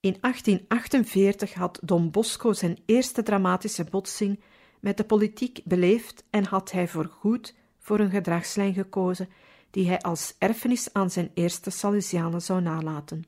In 0.00 0.16
1848 0.20 1.54
had 1.54 1.78
Don 1.82 2.10
Bosco 2.10 2.52
zijn 2.52 2.78
eerste 2.86 3.22
dramatische 3.22 3.84
botsing 3.84 4.40
met 4.80 4.96
de 4.96 5.04
politiek 5.04 5.60
beleefd 5.64 6.24
en 6.30 6.44
had 6.44 6.70
hij 6.70 6.88
voorgoed 6.88 7.54
voor 7.78 7.98
een 7.98 8.10
gedragslijn 8.10 8.74
gekozen 8.74 9.28
die 9.70 9.88
hij 9.88 10.00
als 10.00 10.34
erfenis 10.38 10.92
aan 10.92 11.10
zijn 11.10 11.30
eerste 11.34 11.70
Salesianen 11.70 12.42
zou 12.42 12.60
nalaten. 12.60 13.24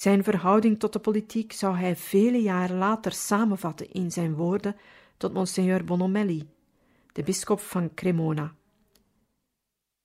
Zijn 0.00 0.24
verhouding 0.24 0.78
tot 0.78 0.92
de 0.92 0.98
politiek 0.98 1.52
zou 1.52 1.76
hij 1.76 1.96
vele 1.96 2.42
jaren 2.42 2.76
later 2.76 3.12
samenvatten 3.12 3.90
in 3.90 4.10
zijn 4.10 4.34
woorden 4.34 4.76
tot 5.16 5.32
Monseigneur 5.32 5.84
Bonomelli, 5.84 6.48
de 7.12 7.22
bisschop 7.22 7.60
van 7.60 7.94
Cremona. 7.94 8.54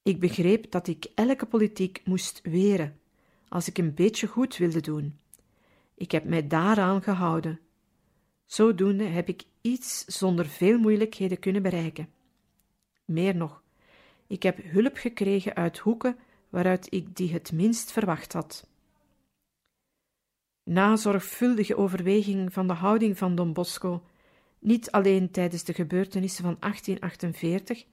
Ik 0.04 0.20
begreep 0.20 0.72
dat 0.72 0.88
ik 0.88 1.08
elke 1.14 1.46
politiek 1.46 2.02
moest 2.06 2.40
weren, 2.44 3.00
als 3.48 3.68
ik 3.68 3.78
een 3.78 3.94
beetje 3.94 4.28
goed 4.28 4.58
wilde 4.58 4.82
doen. 4.82 5.20
Ik 5.94 6.12
heb 6.12 6.24
mij 6.24 6.48
daaraan 6.48 7.02
gehouden. 7.02 7.60
Zodoende 8.46 9.04
heb 9.04 9.28
ik 9.28 9.44
iets 9.62 10.06
zonder 10.06 10.46
veel 10.46 10.78
moeilijkheden 10.78 11.40
kunnen 11.40 11.62
bereiken. 11.62 12.10
Meer 13.06 13.36
nog, 13.36 13.62
ik 14.28 14.44
heb 14.44 14.60
hulp 14.64 14.98
gekregen 14.98 15.56
uit 15.56 15.78
hoeken 15.78 16.18
waaruit 16.50 16.88
ik 16.90 17.16
die 17.16 17.34
het 17.34 17.52
minst 17.52 17.92
verwacht 17.92 18.34
had. 18.34 18.74
Na 20.66 20.96
zorgvuldige 20.96 21.76
overweging 21.76 22.54
van 22.54 22.68
de 22.68 22.74
houding 22.74 23.18
van 23.18 23.36
Don 23.36 23.54
Bosco, 23.54 24.04
niet 24.60 24.92
alleen 24.92 25.32
tijdens 25.32 25.64
de 25.64 25.74
gebeurtenissen 25.74 26.44
van 26.44 26.58
1848, 26.60 27.86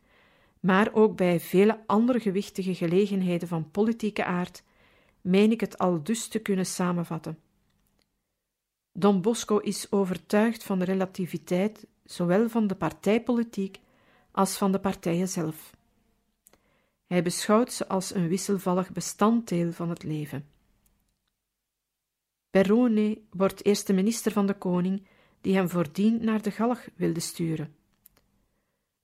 maar 0.61 0.95
ook 0.95 1.17
bij 1.17 1.41
vele 1.41 1.81
andere 1.87 2.21
gewichtige 2.21 2.75
gelegenheden 2.75 3.49
van 3.49 3.71
politieke 3.71 4.25
aard, 4.25 4.63
meen 5.21 5.51
ik 5.51 5.61
het 5.61 5.79
al 5.79 6.03
dus 6.03 6.29
te 6.29 6.39
kunnen 6.39 6.67
samenvatten. 6.67 7.39
Don 8.93 9.21
Bosco 9.21 9.59
is 9.59 9.93
overtuigd 9.93 10.63
van 10.63 10.79
de 10.79 10.85
relativiteit 10.85 11.87
zowel 12.05 12.49
van 12.49 12.67
de 12.67 12.75
partijpolitiek 12.75 13.81
als 14.31 14.57
van 14.57 14.73
de 14.73 14.81
partijen 14.81 15.29
zelf. 15.29 15.77
Hij 17.07 17.23
beschouwt 17.23 17.73
ze 17.73 17.89
als 17.89 18.15
een 18.15 18.29
wisselvallig 18.29 18.93
bestanddeel 18.93 19.73
van 19.73 19.89
het 19.89 20.03
leven. 20.03 20.52
Perrone 22.53 23.19
wordt 23.31 23.65
eerste 23.65 23.93
minister 23.93 24.33
van 24.33 24.47
de 24.47 24.55
koning, 24.55 25.07
die 25.41 25.55
hem 25.55 25.69
voordien 25.69 26.25
naar 26.25 26.43
de 26.43 26.51
galg 26.51 26.89
wilde 26.95 27.21
sturen. 27.21 27.75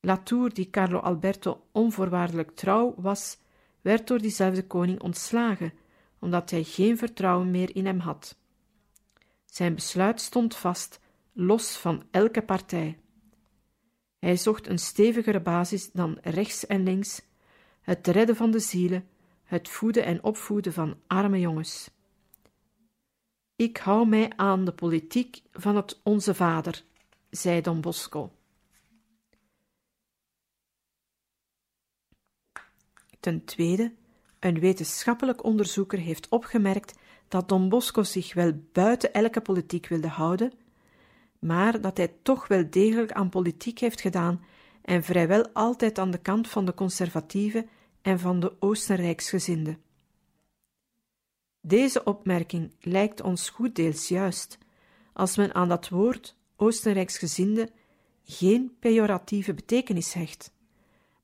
Latour, 0.00 0.54
die 0.54 0.70
Carlo 0.70 0.98
Alberto 0.98 1.66
onvoorwaardelijk 1.72 2.50
trouw 2.50 2.94
was, 2.96 3.38
werd 3.80 4.06
door 4.06 4.18
diezelfde 4.18 4.66
koning 4.66 5.00
ontslagen, 5.00 5.72
omdat 6.18 6.50
hij 6.50 6.62
geen 6.62 6.98
vertrouwen 6.98 7.50
meer 7.50 7.76
in 7.76 7.86
hem 7.86 7.98
had. 7.98 8.36
Zijn 9.44 9.74
besluit 9.74 10.20
stond 10.20 10.56
vast, 10.56 11.00
los 11.32 11.76
van 11.76 12.02
elke 12.10 12.42
partij. 12.42 12.98
Hij 14.18 14.36
zocht 14.36 14.66
een 14.66 14.78
stevigere 14.78 15.40
basis 15.40 15.90
dan 15.92 16.18
rechts 16.22 16.66
en 16.66 16.82
links, 16.82 17.22
het 17.80 18.06
redden 18.06 18.36
van 18.36 18.50
de 18.50 18.58
zielen, 18.60 19.08
het 19.44 19.68
voeden 19.68 20.04
en 20.04 20.22
opvoeden 20.22 20.72
van 20.72 20.96
arme 21.06 21.40
jongens. 21.40 21.90
Ik 23.58 23.76
hou 23.76 24.06
mij 24.06 24.32
aan 24.36 24.64
de 24.64 24.72
politiek 24.72 25.42
van 25.52 25.76
het 25.76 26.00
Onze 26.02 26.34
Vader, 26.34 26.84
zei 27.30 27.60
Don 27.60 27.80
Bosco. 27.80 28.32
Ten 33.20 33.44
tweede, 33.44 33.94
een 34.38 34.60
wetenschappelijk 34.60 35.44
onderzoeker 35.44 35.98
heeft 35.98 36.28
opgemerkt 36.28 36.98
dat 37.28 37.48
Don 37.48 37.68
Bosco 37.68 38.02
zich 38.02 38.34
wel 38.34 38.52
buiten 38.72 39.12
elke 39.12 39.40
politiek 39.40 39.88
wilde 39.88 40.08
houden, 40.08 40.52
maar 41.38 41.80
dat 41.80 41.96
hij 41.96 42.14
toch 42.22 42.48
wel 42.48 42.70
degelijk 42.70 43.12
aan 43.12 43.28
politiek 43.28 43.78
heeft 43.78 44.00
gedaan 44.00 44.44
en 44.82 45.02
vrijwel 45.02 45.48
altijd 45.52 45.98
aan 45.98 46.10
de 46.10 46.20
kant 46.20 46.48
van 46.48 46.64
de 46.64 46.74
conservatieven 46.74 47.68
en 48.02 48.18
van 48.18 48.40
de 48.40 48.52
Oostenrijksgezinden. 48.60 49.87
Deze 51.68 52.04
opmerking 52.04 52.72
lijkt 52.80 53.20
ons 53.20 53.50
goed 53.50 53.74
deels 53.74 54.08
juist, 54.08 54.58
als 55.12 55.36
men 55.36 55.54
aan 55.54 55.68
dat 55.68 55.88
woord 55.88 56.36
Oostenrijksgezinde 56.56 57.70
geen 58.24 58.76
pejoratieve 58.78 59.54
betekenis 59.54 60.12
hecht, 60.12 60.52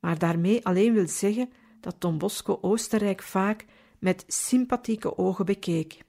maar 0.01 0.19
daarmee 0.19 0.67
alleen 0.67 0.93
wil 0.93 1.09
zeggen 1.09 1.53
dat 1.81 2.01
Don 2.01 2.19
Bosco 2.19 2.59
Oostenrijk 2.61 3.23
vaak 3.23 3.65
met 3.99 4.25
sympathieke 4.27 5.19
ogen 5.19 5.45
bekeek. 5.45 6.05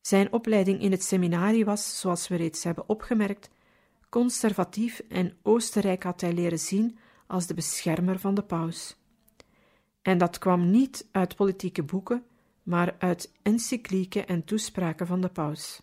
Zijn 0.00 0.32
opleiding 0.32 0.80
in 0.80 0.90
het 0.90 1.02
seminarie 1.02 1.64
was, 1.64 2.00
zoals 2.00 2.28
we 2.28 2.36
reeds 2.36 2.64
hebben 2.64 2.88
opgemerkt, 2.88 3.50
conservatief 4.08 5.02
en 5.08 5.36
Oostenrijk 5.42 6.02
had 6.02 6.20
hij 6.20 6.32
leren 6.32 6.58
zien 6.58 6.98
als 7.26 7.46
de 7.46 7.54
beschermer 7.54 8.18
van 8.18 8.34
de 8.34 8.42
paus. 8.42 8.96
En 10.02 10.18
dat 10.18 10.38
kwam 10.38 10.70
niet 10.70 11.08
uit 11.10 11.36
politieke 11.36 11.82
boeken, 11.82 12.24
maar 12.68 12.96
uit 12.98 13.32
encyclieken 13.42 14.26
en 14.26 14.44
toespraken 14.44 15.06
van 15.06 15.20
de 15.20 15.28
paus. 15.28 15.82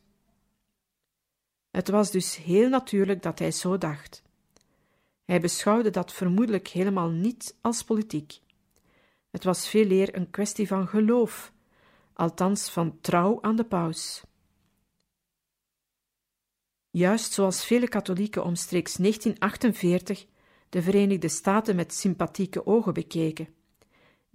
Het 1.70 1.90
was 1.90 2.12
dus 2.12 2.36
heel 2.36 2.70
natuurlijk 2.70 3.22
dat 3.22 3.40
hij 3.40 3.52
zo 3.52 3.78
dacht. 3.78 4.24
Hij 5.24 5.40
beschouwde 5.40 5.90
dat 5.90 6.14
vermoedelijk 6.14 6.68
helemaal 6.68 7.10
niet 7.10 7.58
als 7.62 7.84
politiek. 7.84 8.40
Het 9.30 9.44
was 9.44 9.70
veel 9.70 9.90
eer 9.90 10.16
een 10.16 10.30
kwestie 10.30 10.68
van 10.68 10.88
geloof, 10.88 11.54
althans 12.14 12.70
van 12.70 13.02
trouw 13.02 13.42
aan 13.42 13.56
de 13.56 13.66
paus. 13.66 14.24
Juist 16.90 17.34
zoals 17.34 17.66
vele 17.66 17.88
katholieken 17.88 18.44
omstreeks 18.44 18.94
1948 18.96 20.26
de 20.70 20.82
Verenigde 20.82 21.28
Staten 21.28 21.76
met 21.76 21.94
sympathieke 21.94 22.66
ogen 22.66 22.94
bekeken. 22.94 23.55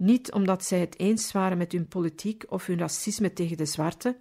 Niet 0.01 0.31
omdat 0.31 0.63
zij 0.65 0.79
het 0.79 0.99
eens 0.99 1.31
waren 1.31 1.57
met 1.57 1.71
hun 1.71 1.87
politiek 1.87 2.43
of 2.49 2.65
hun 2.65 2.77
racisme 2.77 3.33
tegen 3.33 3.57
de 3.57 3.65
zwarte, 3.65 4.17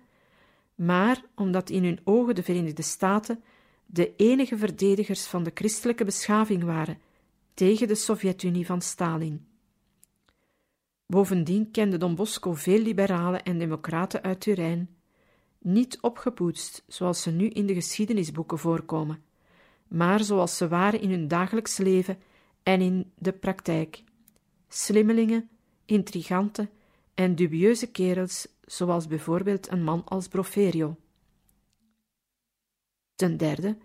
maar 0.75 1.25
omdat 1.35 1.71
in 1.71 1.85
hun 1.85 2.01
ogen 2.05 2.35
de 2.35 2.43
Verenigde 2.43 2.83
Staten 2.83 3.43
de 3.87 4.17
enige 4.17 4.59
verdedigers 4.59 5.27
van 5.27 5.43
de 5.43 5.51
christelijke 5.55 6.05
beschaving 6.05 6.63
waren 6.63 6.99
tegen 7.55 7.89
de 7.89 7.95
Sovjet-Unie 7.95 8.67
van 8.67 8.81
Stalin. 8.81 9.47
Bovendien 11.07 11.71
kende 11.71 11.97
Don 11.97 12.15
Bosco 12.15 12.55
veel 12.55 12.81
liberalen 12.81 13.43
en 13.43 13.59
democraten 13.59 14.23
uit 14.23 14.41
Turijn, 14.41 14.91
niet 15.59 15.99
opgepoetst 16.01 16.85
zoals 16.87 17.23
ze 17.23 17.31
nu 17.31 17.49
in 17.49 17.67
de 17.67 17.75
geschiedenisboeken 17.75 18.59
voorkomen, 18.59 19.23
maar 19.89 20.25
zoals 20.25 20.57
ze 20.57 20.69
waren 20.69 21.01
in 21.01 21.11
hun 21.11 21.29
dagelijks 21.29 21.77
leven 21.77 22.19
en 22.63 22.81
in 22.81 23.13
de 23.19 23.33
praktijk. 23.33 24.03
Slimmelingen, 24.69 25.49
intriganten 25.91 26.71
en 27.15 27.35
dubieuze 27.35 27.91
kerels, 27.91 28.47
zoals 28.65 29.07
bijvoorbeeld 29.07 29.71
een 29.71 29.85
man 29.85 30.05
als 30.05 30.29
Broferio. 30.29 30.97
Ten 33.15 33.37
derde, 33.37 33.77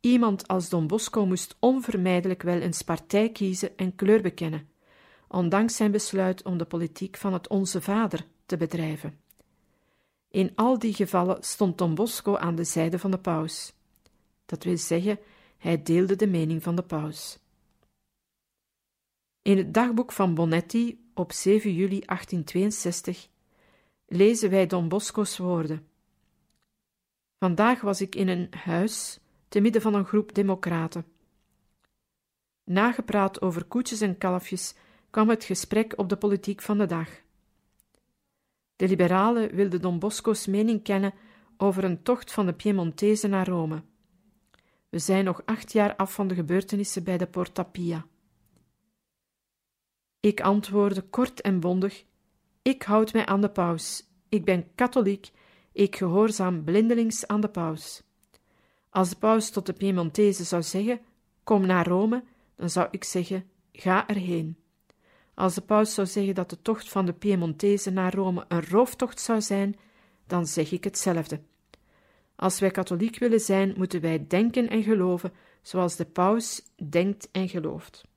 iemand 0.00 0.48
als 0.48 0.68
Don 0.68 0.86
Bosco 0.86 1.26
moest 1.26 1.56
onvermijdelijk 1.58 2.42
wel 2.42 2.60
eens 2.60 2.82
partij 2.82 3.30
kiezen 3.30 3.76
en 3.76 3.94
kleur 3.94 4.22
bekennen 4.22 4.72
ondanks 5.34 5.76
zijn 5.76 5.90
besluit 5.90 6.42
om 6.42 6.58
de 6.58 6.64
politiek 6.64 7.16
van 7.16 7.32
het 7.32 7.48
Onze 7.48 7.80
Vader 7.80 8.26
te 8.46 8.56
bedrijven. 8.56 9.20
In 10.28 10.52
al 10.54 10.78
die 10.78 10.94
gevallen 10.94 11.42
stond 11.42 11.78
Don 11.78 11.94
Bosco 11.94 12.36
aan 12.36 12.54
de 12.54 12.64
zijde 12.64 12.98
van 12.98 13.10
de 13.10 13.18
paus. 13.18 13.72
Dat 14.46 14.64
wil 14.64 14.76
zeggen, 14.76 15.18
hij 15.58 15.82
deelde 15.82 16.16
de 16.16 16.26
mening 16.26 16.62
van 16.62 16.76
de 16.76 16.82
paus. 16.82 17.38
In 19.42 19.56
het 19.56 19.74
dagboek 19.74 20.12
van 20.12 20.34
Bonetti 20.34 21.03
op 21.14 21.32
7 21.32 21.72
juli 21.72 22.00
1862 22.00 23.28
lezen 24.06 24.50
wij 24.50 24.66
Don 24.66 24.88
Bosco's 24.88 25.36
woorden. 25.38 25.86
Vandaag 27.38 27.80
was 27.80 28.00
ik 28.00 28.14
in 28.14 28.28
een 28.28 28.48
huis 28.50 29.18
te 29.48 29.60
midden 29.60 29.82
van 29.82 29.94
een 29.94 30.04
groep 30.04 30.34
democraten. 30.34 31.06
Nagepraat 32.64 33.40
over 33.42 33.64
koetjes 33.64 34.00
en 34.00 34.18
kalfjes 34.18 34.74
kwam 35.10 35.28
het 35.28 35.44
gesprek 35.44 35.92
op 35.96 36.08
de 36.08 36.16
politiek 36.16 36.62
van 36.62 36.78
de 36.78 36.86
dag. 36.86 37.08
De 38.76 38.88
liberalen 38.88 39.54
wilden 39.54 39.80
Don 39.80 39.98
Bosco's 39.98 40.46
mening 40.46 40.82
kennen 40.82 41.14
over 41.56 41.84
een 41.84 42.02
tocht 42.02 42.32
van 42.32 42.46
de 42.46 42.52
Piemontese 42.52 43.28
naar 43.28 43.48
Rome. 43.48 43.82
We 44.88 44.98
zijn 44.98 45.24
nog 45.24 45.42
acht 45.44 45.72
jaar 45.72 45.96
af 45.96 46.14
van 46.14 46.28
de 46.28 46.34
gebeurtenissen 46.34 47.04
bij 47.04 47.18
de 47.18 47.26
Porta 47.26 47.62
Pia. 47.62 48.06
Ik 50.24 50.40
antwoordde 50.40 51.02
kort 51.02 51.40
en 51.40 51.60
bondig: 51.60 52.04
Ik 52.62 52.82
houd 52.82 53.12
mij 53.12 53.26
aan 53.26 53.40
de 53.40 53.48
paus. 53.48 54.08
Ik 54.28 54.44
ben 54.44 54.74
katholiek. 54.74 55.30
Ik 55.72 55.96
gehoorzaam 55.96 56.64
blindelings 56.64 57.26
aan 57.26 57.40
de 57.40 57.48
paus. 57.48 58.02
Als 58.90 59.08
de 59.08 59.16
paus 59.16 59.50
tot 59.50 59.66
de 59.66 59.72
Piemontese 59.72 60.44
zou 60.44 60.62
zeggen: 60.62 61.00
Kom 61.42 61.66
naar 61.66 61.86
Rome, 61.86 62.24
dan 62.56 62.70
zou 62.70 62.88
ik 62.90 63.04
zeggen: 63.04 63.44
Ga 63.72 64.08
erheen. 64.08 64.56
Als 65.34 65.54
de 65.54 65.60
paus 65.60 65.94
zou 65.94 66.06
zeggen 66.06 66.34
dat 66.34 66.50
de 66.50 66.62
tocht 66.62 66.88
van 66.88 67.06
de 67.06 67.12
Piemontese 67.12 67.90
naar 67.90 68.14
Rome 68.14 68.44
een 68.48 68.66
rooftocht 68.68 69.20
zou 69.20 69.40
zijn, 69.40 69.76
dan 70.26 70.46
zeg 70.46 70.72
ik 70.72 70.84
hetzelfde. 70.84 71.40
Als 72.36 72.60
wij 72.60 72.70
katholiek 72.70 73.18
willen 73.18 73.40
zijn, 73.40 73.74
moeten 73.76 74.00
wij 74.00 74.24
denken 74.28 74.68
en 74.68 74.82
geloven 74.82 75.32
zoals 75.62 75.96
de 75.96 76.04
paus 76.04 76.62
denkt 76.88 77.28
en 77.32 77.48
gelooft. 77.48 78.12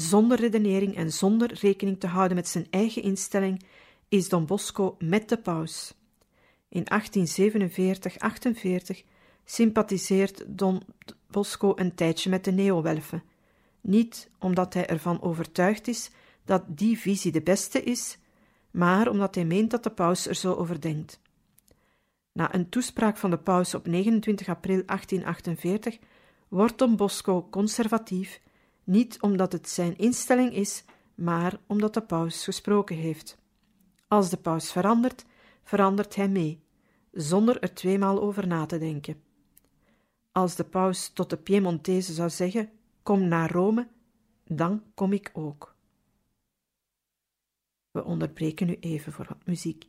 Zonder 0.00 0.40
redenering 0.40 0.96
en 0.96 1.12
zonder 1.12 1.52
rekening 1.60 2.00
te 2.00 2.06
houden 2.06 2.36
met 2.36 2.48
zijn 2.48 2.66
eigen 2.70 3.02
instelling 3.02 3.62
is 4.08 4.28
Don 4.28 4.46
Bosco 4.46 4.96
met 4.98 5.28
de 5.28 5.36
paus. 5.36 5.94
In 6.68 6.86
1847-48 9.02 9.06
sympathiseert 9.44 10.44
Don 10.46 10.82
Bosco 11.26 11.72
een 11.76 11.94
tijdje 11.94 12.30
met 12.30 12.44
de 12.44 12.52
Neowelfen 12.52 13.22
niet 13.80 14.30
omdat 14.38 14.74
hij 14.74 14.86
ervan 14.86 15.22
overtuigd 15.22 15.88
is 15.88 16.10
dat 16.44 16.62
die 16.66 16.98
visie 16.98 17.32
de 17.32 17.42
beste 17.42 17.82
is, 17.82 18.18
maar 18.70 19.08
omdat 19.08 19.34
hij 19.34 19.44
meent 19.44 19.70
dat 19.70 19.82
de 19.82 19.90
paus 19.90 20.26
er 20.26 20.34
zo 20.34 20.54
over 20.54 20.80
denkt. 20.80 21.20
Na 22.32 22.54
een 22.54 22.68
toespraak 22.68 23.16
van 23.16 23.30
de 23.30 23.38
paus 23.38 23.74
op 23.74 23.86
29 23.86 24.48
april 24.48 24.82
1848 24.86 25.98
wordt 26.48 26.78
Don 26.78 26.96
Bosco 26.96 27.48
conservatief, 27.50 28.40
niet 28.90 29.20
omdat 29.20 29.52
het 29.52 29.68
zijn 29.68 29.98
instelling 29.98 30.52
is, 30.52 30.84
maar 31.14 31.60
omdat 31.66 31.94
de 31.94 32.02
paus 32.02 32.44
gesproken 32.44 32.96
heeft. 32.96 33.38
Als 34.08 34.30
de 34.30 34.36
paus 34.36 34.72
verandert, 34.72 35.24
verandert 35.62 36.14
hij 36.14 36.28
mee, 36.28 36.62
zonder 37.12 37.60
er 37.60 37.74
tweemaal 37.74 38.20
over 38.20 38.46
na 38.46 38.66
te 38.66 38.78
denken. 38.78 39.22
Als 40.32 40.54
de 40.54 40.64
paus 40.64 41.08
tot 41.08 41.30
de 41.30 41.36
Piemontese 41.36 42.12
zou 42.12 42.30
zeggen: 42.30 42.70
Kom 43.02 43.28
naar 43.28 43.50
Rome, 43.50 43.88
dan 44.44 44.82
kom 44.94 45.12
ik 45.12 45.30
ook. 45.32 45.74
We 47.90 48.04
onderbreken 48.04 48.66
nu 48.66 48.76
even 48.80 49.12
voor 49.12 49.26
wat 49.28 49.46
muziek. 49.46 49.88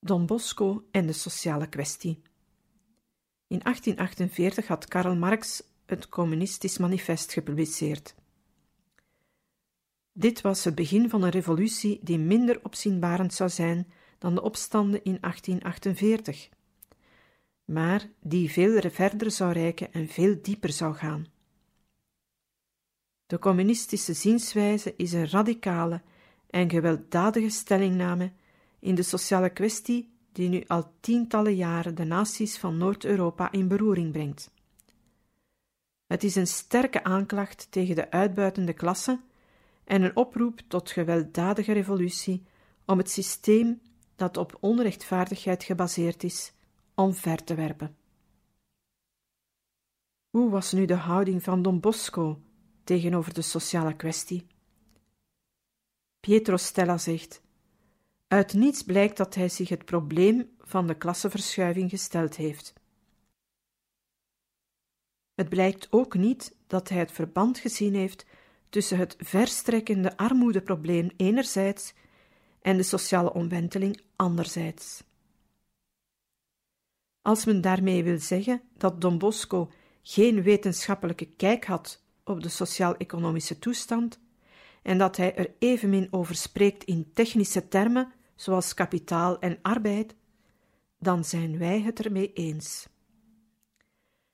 Don 0.00 0.26
Bosco 0.26 0.84
en 0.90 1.06
de 1.06 1.12
sociale 1.12 1.68
kwestie. 1.68 2.22
In 3.46 3.58
1848 3.58 4.66
had 4.66 4.88
Karl 4.88 5.16
Marx 5.16 5.62
het 5.86 6.08
Communistisch 6.08 6.78
Manifest 6.78 7.32
gepubliceerd. 7.32 8.14
Dit 10.12 10.40
was 10.40 10.64
het 10.64 10.74
begin 10.74 11.08
van 11.08 11.22
een 11.22 11.30
revolutie 11.30 11.98
die 12.02 12.18
minder 12.18 12.64
opzienbarend 12.64 13.34
zou 13.34 13.50
zijn 13.50 13.92
dan 14.18 14.34
de 14.34 14.42
opstanden 14.42 15.04
in 15.04 15.18
1848, 15.20 16.48
maar 17.64 18.08
die 18.20 18.50
veel 18.50 18.90
verder 18.90 19.30
zou 19.30 19.52
reiken 19.52 19.92
en 19.92 20.08
veel 20.08 20.38
dieper 20.42 20.72
zou 20.72 20.94
gaan. 20.94 21.26
De 23.26 23.38
communistische 23.38 24.12
zienswijze 24.12 24.94
is 24.96 25.12
een 25.12 25.30
radicale 25.30 26.02
en 26.50 26.70
gewelddadige 26.70 27.50
stellingname 27.50 28.32
in 28.78 28.94
de 28.94 29.02
sociale 29.02 29.50
kwestie 29.50 30.12
die 30.32 30.48
nu 30.48 30.64
al 30.66 30.92
tientallen 31.00 31.54
jaren 31.54 31.94
de 31.94 32.04
naties 32.04 32.58
van 32.58 32.76
Noord-Europa 32.76 33.52
in 33.52 33.68
beroering 33.68 34.12
brengt. 34.12 34.50
Het 36.06 36.24
is 36.24 36.34
een 36.34 36.46
sterke 36.46 37.04
aanklacht 37.04 37.66
tegen 37.70 37.94
de 37.94 38.10
uitbuitende 38.10 38.72
klasse 38.72 39.20
en 39.84 40.02
een 40.02 40.16
oproep 40.16 40.60
tot 40.68 40.90
gewelddadige 40.90 41.72
revolutie 41.72 42.42
om 42.86 42.98
het 42.98 43.10
systeem 43.10 43.80
dat 44.16 44.36
op 44.36 44.56
onrechtvaardigheid 44.60 45.64
gebaseerd 45.64 46.24
is, 46.24 46.52
omver 46.94 47.44
te 47.44 47.54
werpen. 47.54 47.96
Hoe 50.30 50.50
was 50.50 50.72
nu 50.72 50.84
de 50.84 50.94
houding 50.94 51.42
van 51.42 51.62
Don 51.62 51.80
Bosco 51.80 52.40
tegenover 52.84 53.34
de 53.34 53.42
sociale 53.42 53.96
kwestie? 53.96 54.46
Pietro 56.20 56.56
Stella 56.56 56.98
zegt: 56.98 57.42
uit 58.28 58.52
niets 58.52 58.82
blijkt 58.82 59.16
dat 59.16 59.34
hij 59.34 59.48
zich 59.48 59.68
het 59.68 59.84
probleem 59.84 60.50
van 60.60 60.86
de 60.86 60.94
klassenverschuiving 60.94 61.90
gesteld 61.90 62.36
heeft. 62.36 62.72
Het 65.34 65.48
blijkt 65.48 65.86
ook 65.90 66.14
niet 66.14 66.56
dat 66.66 66.88
hij 66.88 66.98
het 66.98 67.12
verband 67.12 67.58
gezien 67.58 67.94
heeft 67.94 68.26
tussen 68.68 68.98
het 68.98 69.16
verstrekkende 69.18 70.16
armoedeprobleem 70.16 71.10
enerzijds 71.16 71.94
en 72.60 72.76
de 72.76 72.82
sociale 72.82 73.32
omwenteling 73.32 74.00
anderzijds. 74.16 75.04
Als 77.22 77.44
men 77.44 77.60
daarmee 77.60 78.04
wil 78.04 78.18
zeggen 78.18 78.62
dat 78.76 79.00
Don 79.00 79.18
Bosco 79.18 79.70
geen 80.02 80.42
wetenschappelijke 80.42 81.26
kijk 81.26 81.64
had 81.64 82.02
op 82.24 82.42
de 82.42 82.48
sociaal-economische 82.48 83.58
toestand 83.58 84.20
en 84.82 84.98
dat 84.98 85.16
hij 85.16 85.36
er 85.36 85.54
evenmin 85.58 86.08
over 86.10 86.34
spreekt 86.34 86.84
in 86.84 87.10
technische 87.12 87.68
termen 87.68 88.12
zoals 88.38 88.74
kapitaal 88.74 89.38
en 89.38 89.58
arbeid, 89.62 90.14
dan 90.98 91.24
zijn 91.24 91.58
wij 91.58 91.80
het 91.80 92.04
ermee 92.04 92.32
eens. 92.32 92.88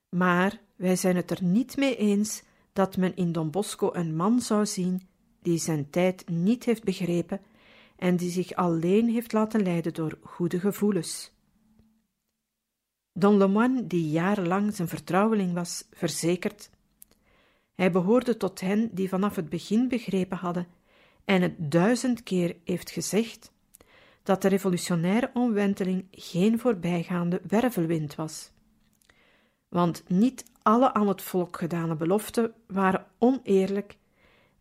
Maar 0.08 0.60
wij 0.76 0.96
zijn 0.96 1.16
het 1.16 1.30
er 1.30 1.42
niet 1.42 1.76
mee 1.76 1.96
eens 1.96 2.42
dat 2.72 2.96
men 2.96 3.16
in 3.16 3.32
Don 3.32 3.50
Bosco 3.50 3.90
een 3.92 4.16
man 4.16 4.40
zou 4.40 4.66
zien 4.66 5.02
die 5.42 5.58
zijn 5.58 5.90
tijd 5.90 6.28
niet 6.28 6.64
heeft 6.64 6.84
begrepen 6.84 7.40
en 7.96 8.16
die 8.16 8.30
zich 8.30 8.54
alleen 8.54 9.08
heeft 9.08 9.32
laten 9.32 9.62
leiden 9.62 9.94
door 9.94 10.18
goede 10.22 10.60
gevoelens. 10.60 11.32
Don 13.12 13.36
Lemoine, 13.36 13.86
die 13.86 14.10
jarenlang 14.10 14.74
zijn 14.74 14.88
vertrouweling 14.88 15.52
was, 15.52 15.88
verzekert: 15.92 16.70
Hij 17.74 17.90
behoorde 17.90 18.36
tot 18.36 18.60
hen 18.60 18.90
die 18.92 19.08
vanaf 19.08 19.36
het 19.36 19.48
begin 19.48 19.88
begrepen 19.88 20.36
hadden 20.36 20.66
en 21.24 21.42
het 21.42 21.54
duizend 21.70 22.22
keer 22.22 22.56
heeft 22.64 22.90
gezegd 22.90 23.52
dat 24.24 24.42
de 24.42 24.48
revolutionaire 24.48 25.30
omwenteling 25.34 26.06
geen 26.10 26.58
voorbijgaande 26.58 27.40
wervelwind 27.48 28.14
was. 28.14 28.50
Want 29.68 30.04
niet 30.08 30.44
alle 30.62 30.92
aan 30.92 31.08
het 31.08 31.22
volk 31.22 31.56
gedane 31.56 31.96
beloften 31.96 32.54
waren 32.66 33.06
oneerlijk 33.18 33.96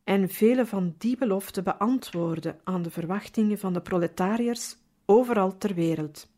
en 0.04 0.30
vele 0.30 0.66
van 0.66 0.96
die 0.98 1.18
beloften 1.18 1.64
beantwoorden 1.64 2.60
aan 2.64 2.82
de 2.82 2.92
verwachtingen 2.92 3.60
van 3.60 3.74
de 3.74 3.82
proletariërs 3.82 4.78
overal 5.06 5.58
ter 5.58 5.74
wereld. 5.74 6.32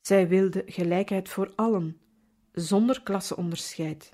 Zij 0.00 0.28
wilden 0.28 0.62
gelijkheid 0.66 1.28
voor 1.28 1.52
allen, 1.56 2.00
zonder 2.52 3.02
klasseonderscheid. 3.02 4.12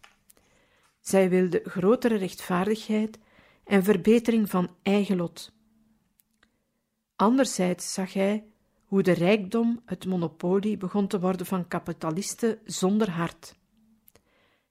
Zij 1.00 1.28
wilden 1.28 1.60
grotere 1.64 2.16
rechtvaardigheid 2.16 3.18
en 3.64 3.84
verbetering 3.84 4.50
van 4.50 4.70
eigen 4.82 5.16
lot. 5.16 5.55
Anderzijds 7.16 7.92
zag 7.92 8.12
hij 8.12 8.46
hoe 8.84 9.02
de 9.02 9.12
rijkdom 9.12 9.82
het 9.84 10.06
monopolie 10.06 10.76
begon 10.76 11.06
te 11.06 11.20
worden 11.20 11.46
van 11.46 11.68
kapitalisten 11.68 12.58
zonder 12.64 13.10
hart. 13.10 13.56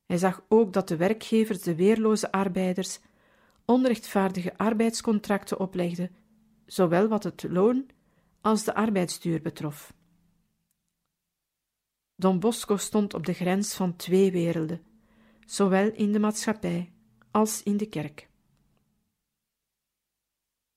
Hij 0.06 0.18
zag 0.18 0.44
ook 0.48 0.74
dat 0.74 0.88
de 0.88 0.96
werkgevers 0.96 1.62
de 1.62 1.76
weerloze 1.76 2.32
arbeiders 2.32 3.00
onrechtvaardige 3.66 4.58
arbeidscontracten 4.58 5.60
oplegden, 5.60 6.16
zowel 6.66 7.08
wat 7.08 7.24
het 7.24 7.44
loon 7.50 7.86
als 8.42 8.64
de 8.64 8.74
arbeidsduur 8.74 9.42
betrof. 9.42 9.94
Don 12.16 12.40
Bosco 12.40 12.78
stond 12.78 13.14
op 13.14 13.26
de 13.26 13.34
grens 13.34 13.74
van 13.74 13.96
twee 13.96 14.32
werelden, 14.32 14.82
zowel 15.46 15.92
in 15.92 16.12
de 16.12 16.20
maatschappij 16.20 16.92
als 17.32 17.64
in 17.64 17.78
de 17.78 17.86
kerk. 17.86 18.30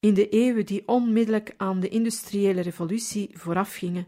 In 0.01 0.15
de 0.15 0.29
eeuwen 0.29 0.67
die 0.67 0.89
onmiddellijk 0.89 1.55
aan 1.57 1.81
de 1.81 1.89
industriële 1.89 2.61
revolutie 2.61 3.31
voorafgingen, 3.39 4.07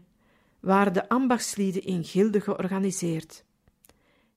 waren 0.59 0.93
de 0.93 1.09
ambachtslieden 1.09 1.83
in 1.83 2.03
gilden 2.03 2.41
georganiseerd, 2.41 3.45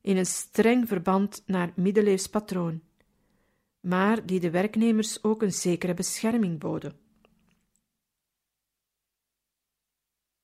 in 0.00 0.16
een 0.16 0.26
streng 0.26 0.88
verband 0.88 1.42
naar 1.46 1.72
middeleeuws 1.76 2.26
patroon, 2.26 2.82
maar 3.80 4.26
die 4.26 4.40
de 4.40 4.50
werknemers 4.50 5.24
ook 5.24 5.42
een 5.42 5.52
zekere 5.52 5.94
bescherming 5.94 6.58
boden. 6.58 6.98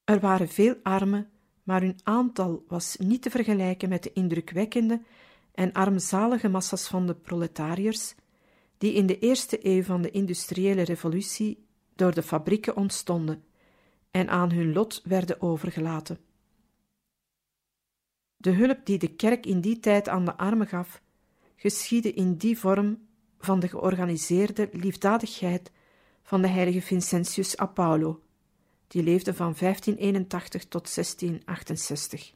Er 0.05 0.21
waren 0.21 0.49
veel 0.49 0.77
armen, 0.83 1.31
maar 1.63 1.81
hun 1.81 2.01
aantal 2.03 2.65
was 2.69 2.97
niet 2.97 3.23
te 3.23 3.31
vergelijken 3.31 3.89
met 3.89 4.03
de 4.03 4.13
indrukwekkende 4.13 5.03
en 5.53 5.73
armzalige 5.73 6.49
massa's 6.49 6.89
van 6.89 7.07
de 7.07 7.15
proletariërs 7.15 8.15
die 8.81 8.93
in 8.93 9.07
de 9.07 9.19
eerste 9.19 9.67
eeuw 9.67 9.83
van 9.83 10.03
de 10.03 10.11
industriële 10.11 10.83
revolutie 10.83 11.67
door 11.95 12.15
de 12.15 12.23
fabrieken 12.23 12.77
ontstonden 12.77 13.45
en 14.11 14.29
aan 14.29 14.53
hun 14.53 14.73
lot 14.73 15.01
werden 15.05 15.41
overgelaten. 15.41 16.19
De 18.37 18.51
hulp 18.51 18.87
die 18.87 18.99
de 18.99 19.15
kerk 19.15 19.47
in 19.47 19.61
die 19.61 19.81
tijd 19.81 20.09
aan 20.09 20.25
de 20.25 20.37
armen 20.37 20.67
gaf, 20.67 21.03
geschiedde 21.57 22.13
in 22.13 22.37
die 22.37 22.59
vorm 22.59 23.07
van 23.39 23.61
de 23.61 23.69
georganiseerde 23.69 24.69
liefdadigheid 24.73 25.71
van 26.23 26.43
de 26.43 26.49
heilige 26.49 26.83
Vincentius 26.83 27.59
a 27.61 27.67
Paulo, 27.67 28.23
die 28.87 29.03
leefde 29.03 29.35
van 29.35 29.55
1581 29.59 30.65
tot 30.65 30.95
1668. 30.95 32.33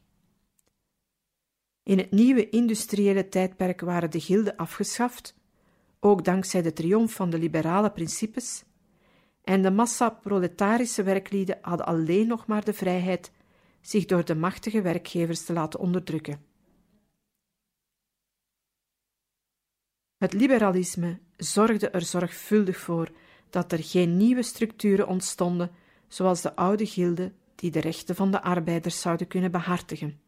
In 1.83 1.97
het 1.97 2.11
nieuwe 2.11 2.49
industriële 2.49 3.29
tijdperk 3.29 3.81
waren 3.81 4.11
de 4.11 4.19
gilden 4.19 4.55
afgeschaft 4.55 5.35
ook 6.05 6.23
dankzij 6.23 6.61
de 6.61 6.73
triomf 6.73 7.13
van 7.13 7.29
de 7.29 7.37
liberale 7.37 7.91
principes, 7.91 8.63
en 9.43 9.61
de 9.61 9.71
massa 9.71 10.09
proletarische 10.09 11.03
werklieden 11.03 11.57
hadden 11.61 11.85
alleen 11.85 12.27
nog 12.27 12.47
maar 12.47 12.65
de 12.65 12.73
vrijheid 12.73 13.31
zich 13.81 14.05
door 14.05 14.25
de 14.25 14.35
machtige 14.35 14.81
werkgevers 14.81 15.45
te 15.45 15.53
laten 15.53 15.79
onderdrukken. 15.79 16.45
Het 20.17 20.33
liberalisme 20.33 21.19
zorgde 21.37 21.89
er 21.89 22.01
zorgvuldig 22.01 22.77
voor 22.77 23.11
dat 23.49 23.71
er 23.71 23.83
geen 23.83 24.17
nieuwe 24.17 24.43
structuren 24.43 25.07
ontstonden, 25.07 25.71
zoals 26.07 26.41
de 26.41 26.55
oude 26.55 26.85
gilden 26.85 27.35
die 27.55 27.71
de 27.71 27.79
rechten 27.79 28.15
van 28.15 28.31
de 28.31 28.41
arbeiders 28.41 29.01
zouden 29.01 29.27
kunnen 29.27 29.51
behartigen. 29.51 30.19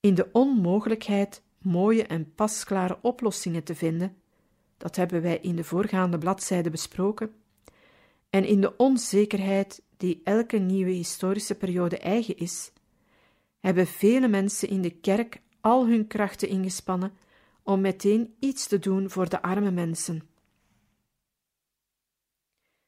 In 0.00 0.14
de 0.14 0.28
onmogelijkheid 0.32 1.42
mooie 1.62 2.06
en 2.06 2.34
pasklare 2.34 2.98
oplossingen 3.02 3.64
te 3.64 3.74
vinden, 3.74 4.16
dat 4.76 4.96
hebben 4.96 5.22
wij 5.22 5.38
in 5.38 5.56
de 5.56 5.64
voorgaande 5.64 6.18
bladzijden 6.18 6.72
besproken, 6.72 7.34
en 8.30 8.44
in 8.44 8.60
de 8.60 8.76
onzekerheid 8.76 9.82
die 9.96 10.20
elke 10.24 10.56
nieuwe 10.58 10.90
historische 10.90 11.54
periode 11.54 11.98
eigen 11.98 12.36
is, 12.36 12.72
hebben 13.58 13.86
vele 13.86 14.28
mensen 14.28 14.68
in 14.68 14.82
de 14.82 14.90
kerk 14.90 15.40
al 15.60 15.86
hun 15.86 16.06
krachten 16.06 16.48
ingespannen 16.48 17.12
om 17.62 17.80
meteen 17.80 18.34
iets 18.38 18.66
te 18.66 18.78
doen 18.78 19.10
voor 19.10 19.28
de 19.28 19.42
arme 19.42 19.70
mensen. 19.70 20.28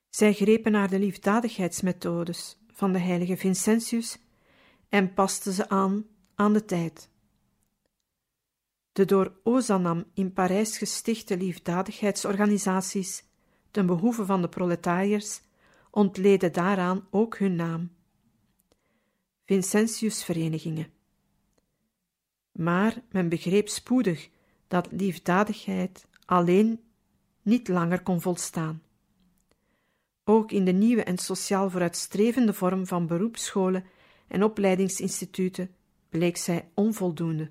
Zij 0.08 0.32
grepen 0.32 0.72
naar 0.72 0.88
de 0.88 0.98
liefdadigheidsmethodes 0.98 2.58
van 2.72 2.92
de 2.92 2.98
heilige 2.98 3.36
Vincentius 3.36 4.18
en 4.88 5.14
pasten 5.14 5.52
ze 5.52 5.68
aan 5.68 6.06
aan 6.34 6.52
de 6.52 6.64
tijd. 6.64 7.10
De 8.92 9.04
door 9.04 9.32
Ozanam 9.42 10.04
in 10.14 10.32
Parijs 10.32 10.78
gestichte 10.78 11.36
liefdadigheidsorganisaties 11.36 13.24
ten 13.70 13.86
behoeve 13.86 14.24
van 14.24 14.42
de 14.42 14.48
proletariërs 14.48 15.40
ontleden 15.90 16.52
daaraan 16.52 17.06
ook 17.10 17.38
hun 17.38 17.56
naam. 17.56 17.90
Vincentiusverenigingen. 19.44 20.92
Maar 22.52 23.02
men 23.10 23.28
begreep 23.28 23.68
spoedig 23.68 24.28
dat 24.68 24.88
liefdadigheid 24.90 26.06
alleen 26.24 26.80
niet 27.42 27.68
langer 27.68 28.02
kon 28.02 28.20
volstaan. 28.20 28.82
Ook 30.24 30.52
in 30.52 30.64
de 30.64 30.72
nieuwe 30.72 31.04
en 31.04 31.18
sociaal 31.18 31.70
vooruitstrevende 31.70 32.54
vorm 32.54 32.86
van 32.86 33.06
beroepsscholen 33.06 33.84
en 34.28 34.44
opleidingsinstituten 34.44 35.74
bleek 36.08 36.36
zij 36.36 36.70
onvoldoende. 36.74 37.50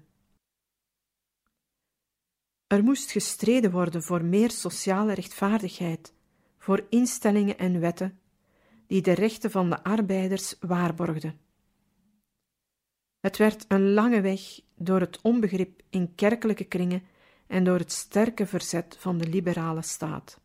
Er 2.72 2.84
moest 2.84 3.12
gestreden 3.12 3.72
worden 3.72 4.04
voor 4.04 4.24
meer 4.24 4.52
sociale 4.52 5.14
rechtvaardigheid, 5.14 6.14
voor 6.58 6.86
instellingen 6.90 7.58
en 7.58 7.80
wetten 7.80 8.20
die 8.88 9.02
de 9.02 9.12
rechten 9.12 9.52
van 9.52 9.70
de 9.70 9.84
arbeiders 9.84 10.56
waarborgden. 10.60 11.40
Het 13.20 13.38
werd 13.38 13.66
een 13.68 13.94
lange 13.94 14.22
weg 14.22 14.42
door 14.76 15.00
het 15.00 15.22
onbegrip 15.22 15.82
in 15.90 16.16
kerkelijke 16.16 16.64
kringen 16.64 17.04
en 17.48 17.64
door 17.64 17.78
het 17.78 17.92
sterke 17.92 18.46
verzet 18.46 18.98
van 19.00 19.18
de 19.18 19.28
liberale 19.28 19.82
staat. 19.82 20.40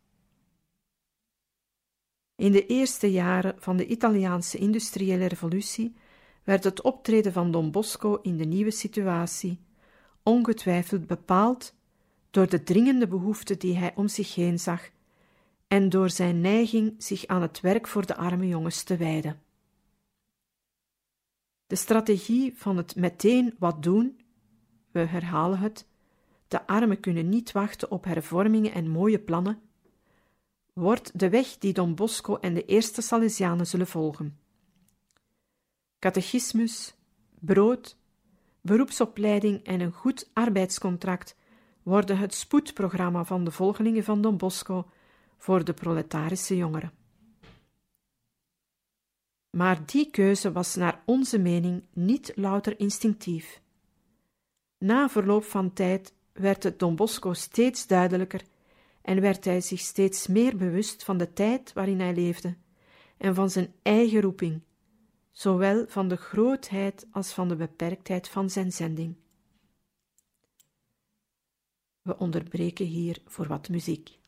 In 2.35 2.51
de 2.51 2.65
eerste 2.65 3.11
jaren 3.11 3.55
van 3.57 3.77
de 3.77 3.87
Italiaanse 3.87 4.57
industriële 4.57 5.25
revolutie 5.25 5.95
werd 6.43 6.63
het 6.63 6.81
optreden 6.81 7.33
van 7.33 7.51
Don 7.51 7.71
Bosco 7.71 8.19
in 8.21 8.37
de 8.37 8.45
nieuwe 8.45 8.71
situatie 8.71 9.59
ongetwijfeld 10.23 11.07
bepaald 11.07 11.75
door 12.29 12.49
de 12.49 12.63
dringende 12.63 13.07
behoefte 13.07 13.57
die 13.57 13.77
hij 13.77 13.95
om 13.95 14.07
zich 14.07 14.35
heen 14.35 14.59
zag 14.59 14.89
en 15.67 15.89
door 15.89 16.09
zijn 16.09 16.41
neiging 16.41 16.95
zich 16.97 17.25
aan 17.25 17.41
het 17.41 17.59
werk 17.59 17.87
voor 17.87 18.05
de 18.05 18.15
arme 18.15 18.47
jongens 18.47 18.83
te 18.83 18.97
wijden. 18.97 19.41
De 21.67 21.75
strategie 21.75 22.53
van 22.55 22.77
het 22.77 22.95
meteen 22.95 23.55
wat 23.59 23.83
doen, 23.83 24.19
we 24.91 24.99
herhalen 24.99 25.59
het, 25.59 25.87
de 26.47 26.67
armen 26.67 26.99
kunnen 26.99 27.29
niet 27.29 27.51
wachten 27.51 27.91
op 27.91 28.03
hervormingen 28.03 28.73
en 28.73 28.89
mooie 28.89 29.19
plannen, 29.19 29.59
wordt 30.73 31.19
de 31.19 31.29
weg 31.29 31.57
die 31.57 31.73
Don 31.73 31.95
Bosco 31.95 32.35
en 32.35 32.53
de 32.53 32.65
eerste 32.65 33.01
Salesianen 33.01 33.67
zullen 33.67 33.87
volgen. 33.87 34.39
Catechismus, 35.99 36.95
brood, 37.39 37.97
beroepsopleiding 38.61 39.63
en 39.63 39.79
een 39.79 39.91
goed 39.91 40.29
arbeidscontract 40.33 41.35
worden 41.87 42.17
het 42.17 42.33
spoedprogramma 42.33 43.23
van 43.23 43.43
de 43.43 43.51
volgelingen 43.51 44.03
van 44.03 44.21
Don 44.21 44.37
Bosco 44.37 44.89
voor 45.37 45.63
de 45.63 45.73
proletarische 45.73 46.57
jongeren. 46.57 46.91
Maar 49.49 49.85
die 49.85 50.09
keuze 50.09 50.51
was 50.51 50.75
naar 50.75 51.01
onze 51.05 51.39
mening 51.39 51.83
niet 51.93 52.31
louter 52.35 52.79
instinctief. 52.79 53.61
Na 54.77 55.09
verloop 55.09 55.43
van 55.43 55.73
tijd 55.73 56.13
werd 56.33 56.63
het 56.63 56.79
Don 56.79 56.95
Bosco 56.95 57.33
steeds 57.33 57.87
duidelijker 57.87 58.41
en 59.01 59.21
werd 59.21 59.45
hij 59.45 59.61
zich 59.61 59.79
steeds 59.79 60.27
meer 60.27 60.57
bewust 60.57 61.03
van 61.03 61.17
de 61.17 61.33
tijd 61.33 61.73
waarin 61.73 61.99
hij 61.99 62.13
leefde 62.13 62.55
en 63.17 63.35
van 63.35 63.49
zijn 63.49 63.73
eigen 63.81 64.21
roeping, 64.21 64.61
zowel 65.31 65.85
van 65.87 66.07
de 66.07 66.15
grootheid 66.15 67.07
als 67.11 67.33
van 67.33 67.47
de 67.47 67.55
beperktheid 67.55 68.29
van 68.29 68.49
zijn 68.49 68.71
zending. 68.71 69.15
We 72.07 72.17
onderbreken 72.17 72.85
hier 72.85 73.17
voor 73.25 73.47
wat 73.47 73.69
muziek. 73.69 74.19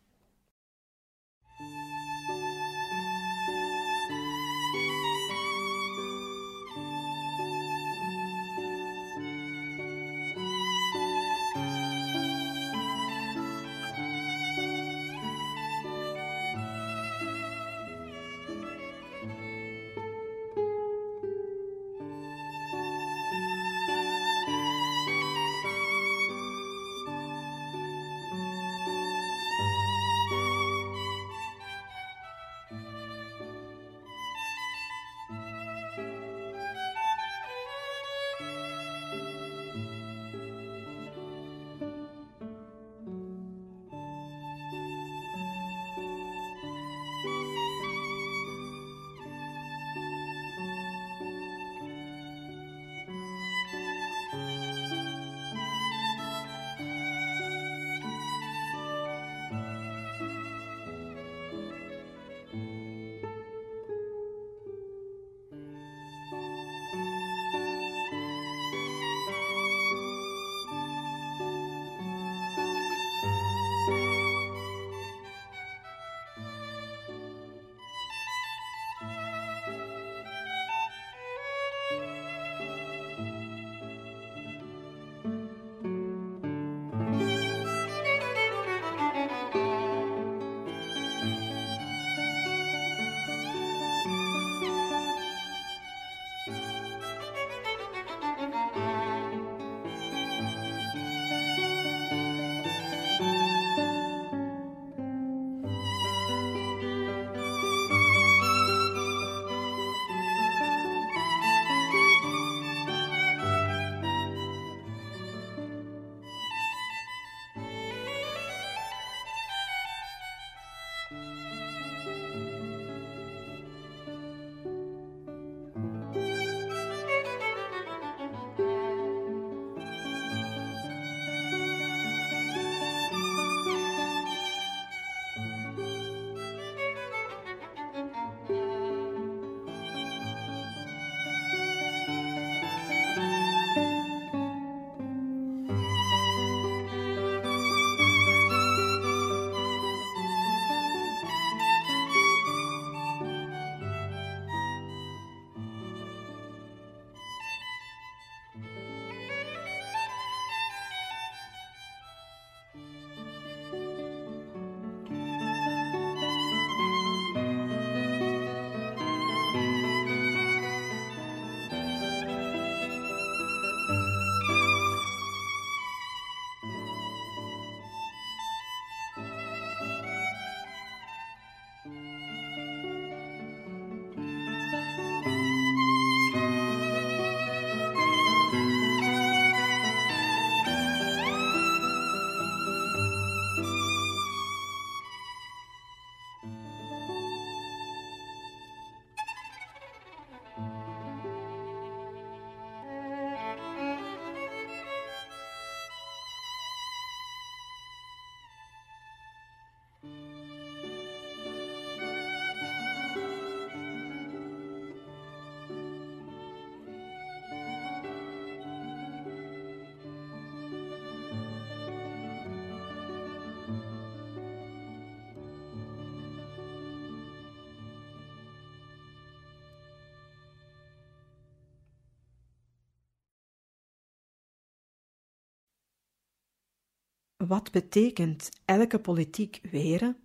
Wat 237.48 237.72
betekent 237.72 238.50
elke 238.66 239.00
politiek 239.00 239.60
weren? 239.72 240.18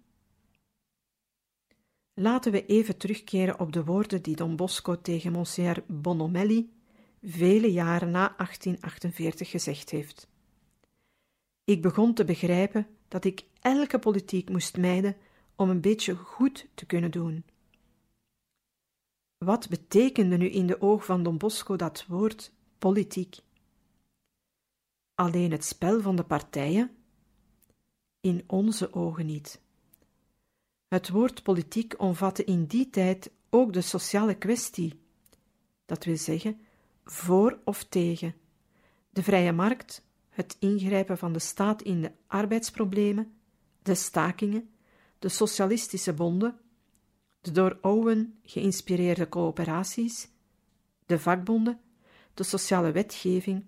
Laten 2.14 2.52
we 2.52 2.66
even 2.66 2.96
terugkeren 2.96 3.60
op 3.60 3.72
de 3.72 3.84
woorden 3.84 4.22
die 4.22 4.36
Don 4.36 4.56
Bosco 4.56 5.00
tegen 5.00 5.32
Monsieur 5.32 5.84
Bonomelli 5.86 6.72
vele 7.22 7.72
jaren 7.72 8.10
na 8.10 8.34
1848 8.36 9.50
gezegd 9.50 9.90
heeft. 9.90 10.28
Ik 11.64 11.82
begon 11.82 12.14
te 12.14 12.24
begrijpen 12.24 12.86
dat 13.08 13.24
ik 13.24 13.44
elke 13.60 13.98
politiek 13.98 14.50
moest 14.50 14.76
mijden 14.76 15.16
om 15.56 15.70
een 15.70 15.80
beetje 15.80 16.14
goed 16.14 16.66
te 16.74 16.86
kunnen 16.86 17.10
doen. 17.10 17.44
Wat 19.38 19.68
betekende 19.68 20.36
nu 20.36 20.48
in 20.48 20.66
de 20.66 20.80
oog 20.80 21.04
van 21.04 21.22
Don 21.22 21.38
Bosco 21.38 21.76
dat 21.76 22.06
woord 22.06 22.52
politiek? 22.78 23.38
Alleen 25.14 25.50
het 25.50 25.64
spel 25.64 26.00
van 26.00 26.16
de 26.16 26.24
partijen? 26.24 27.03
In 28.24 28.44
onze 28.46 28.92
ogen 28.92 29.26
niet. 29.26 29.60
Het 30.88 31.08
woord 31.08 31.42
politiek 31.42 32.00
omvatte 32.00 32.44
in 32.44 32.64
die 32.64 32.90
tijd 32.90 33.30
ook 33.50 33.72
de 33.72 33.80
sociale 33.80 34.34
kwestie, 34.34 35.00
dat 35.86 36.04
wil 36.04 36.16
zeggen 36.16 36.60
voor 37.04 37.58
of 37.64 37.84
tegen, 37.84 38.34
de 39.10 39.22
vrije 39.22 39.52
markt, 39.52 40.04
het 40.28 40.56
ingrijpen 40.58 41.18
van 41.18 41.32
de 41.32 41.38
staat 41.38 41.82
in 41.82 42.00
de 42.00 42.12
arbeidsproblemen, 42.26 43.32
de 43.82 43.94
stakingen, 43.94 44.70
de 45.18 45.28
socialistische 45.28 46.12
bonden, 46.12 46.58
de 47.40 47.50
door 47.50 47.78
Owen 47.80 48.38
geïnspireerde 48.42 49.28
coöperaties, 49.28 50.28
de 51.06 51.18
vakbonden, 51.18 51.80
de 52.34 52.42
sociale 52.42 52.92
wetgeving, 52.92 53.64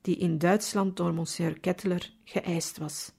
die 0.00 0.16
in 0.16 0.38
Duitsland 0.38 0.96
door 0.96 1.14
Monsieur 1.14 1.60
Kettler 1.60 2.12
geëist 2.24 2.78
was. 2.78 3.12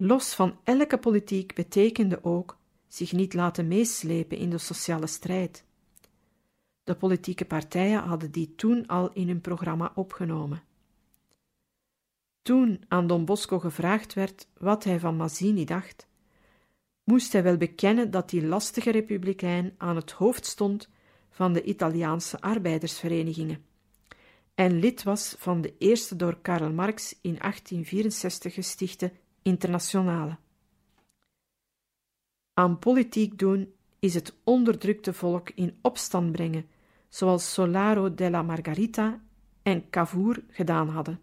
Los 0.00 0.34
van 0.34 0.58
elke 0.64 0.98
politiek 0.98 1.54
betekende 1.54 2.24
ook 2.24 2.58
zich 2.88 3.12
niet 3.12 3.34
laten 3.34 3.68
meeslepen 3.68 4.38
in 4.38 4.50
de 4.50 4.58
sociale 4.58 5.06
strijd. 5.06 5.64
De 6.84 6.94
politieke 6.94 7.44
partijen 7.44 8.02
hadden 8.02 8.30
die 8.30 8.54
toen 8.54 8.86
al 8.86 9.12
in 9.12 9.28
hun 9.28 9.40
programma 9.40 9.92
opgenomen. 9.94 10.62
Toen 12.42 12.84
aan 12.88 13.06
Don 13.06 13.24
Bosco 13.24 13.58
gevraagd 13.58 14.14
werd 14.14 14.48
wat 14.58 14.84
hij 14.84 15.00
van 15.00 15.16
Mazzini 15.16 15.64
dacht, 15.64 16.06
moest 17.04 17.32
hij 17.32 17.42
wel 17.42 17.56
bekennen 17.56 18.10
dat 18.10 18.30
die 18.30 18.46
lastige 18.46 18.90
republikein 18.90 19.74
aan 19.78 19.96
het 19.96 20.10
hoofd 20.10 20.46
stond 20.46 20.88
van 21.30 21.52
de 21.52 21.62
Italiaanse 21.62 22.40
arbeidersverenigingen 22.40 23.66
en 24.58 24.78
lid 24.78 25.02
was 25.02 25.34
van 25.38 25.60
de 25.60 25.74
eerste 25.78 26.16
door 26.16 26.38
Karl 26.42 26.72
Marx 26.72 27.12
in 27.20 27.36
1864 27.38 28.54
gestichte 28.54 29.12
Internationale. 29.48 30.36
Aan 32.54 32.78
politiek 32.78 33.38
doen 33.38 33.72
is 33.98 34.14
het 34.14 34.34
onderdrukte 34.44 35.12
volk 35.12 35.50
in 35.54 35.78
opstand 35.82 36.32
brengen, 36.32 36.68
zoals 37.08 37.52
Solaro 37.52 38.14
della 38.14 38.42
Margarita 38.42 39.20
en 39.62 39.90
Cavour 39.90 40.42
gedaan 40.50 40.88
hadden. 40.88 41.20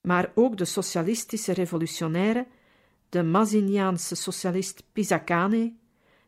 Maar 0.00 0.32
ook 0.34 0.56
de 0.56 0.64
socialistische 0.64 1.52
revolutionaire 1.52 2.46
de 3.08 3.22
Mazziniaanse 3.22 4.14
socialist 4.14 4.82
Pisacane, 4.92 5.74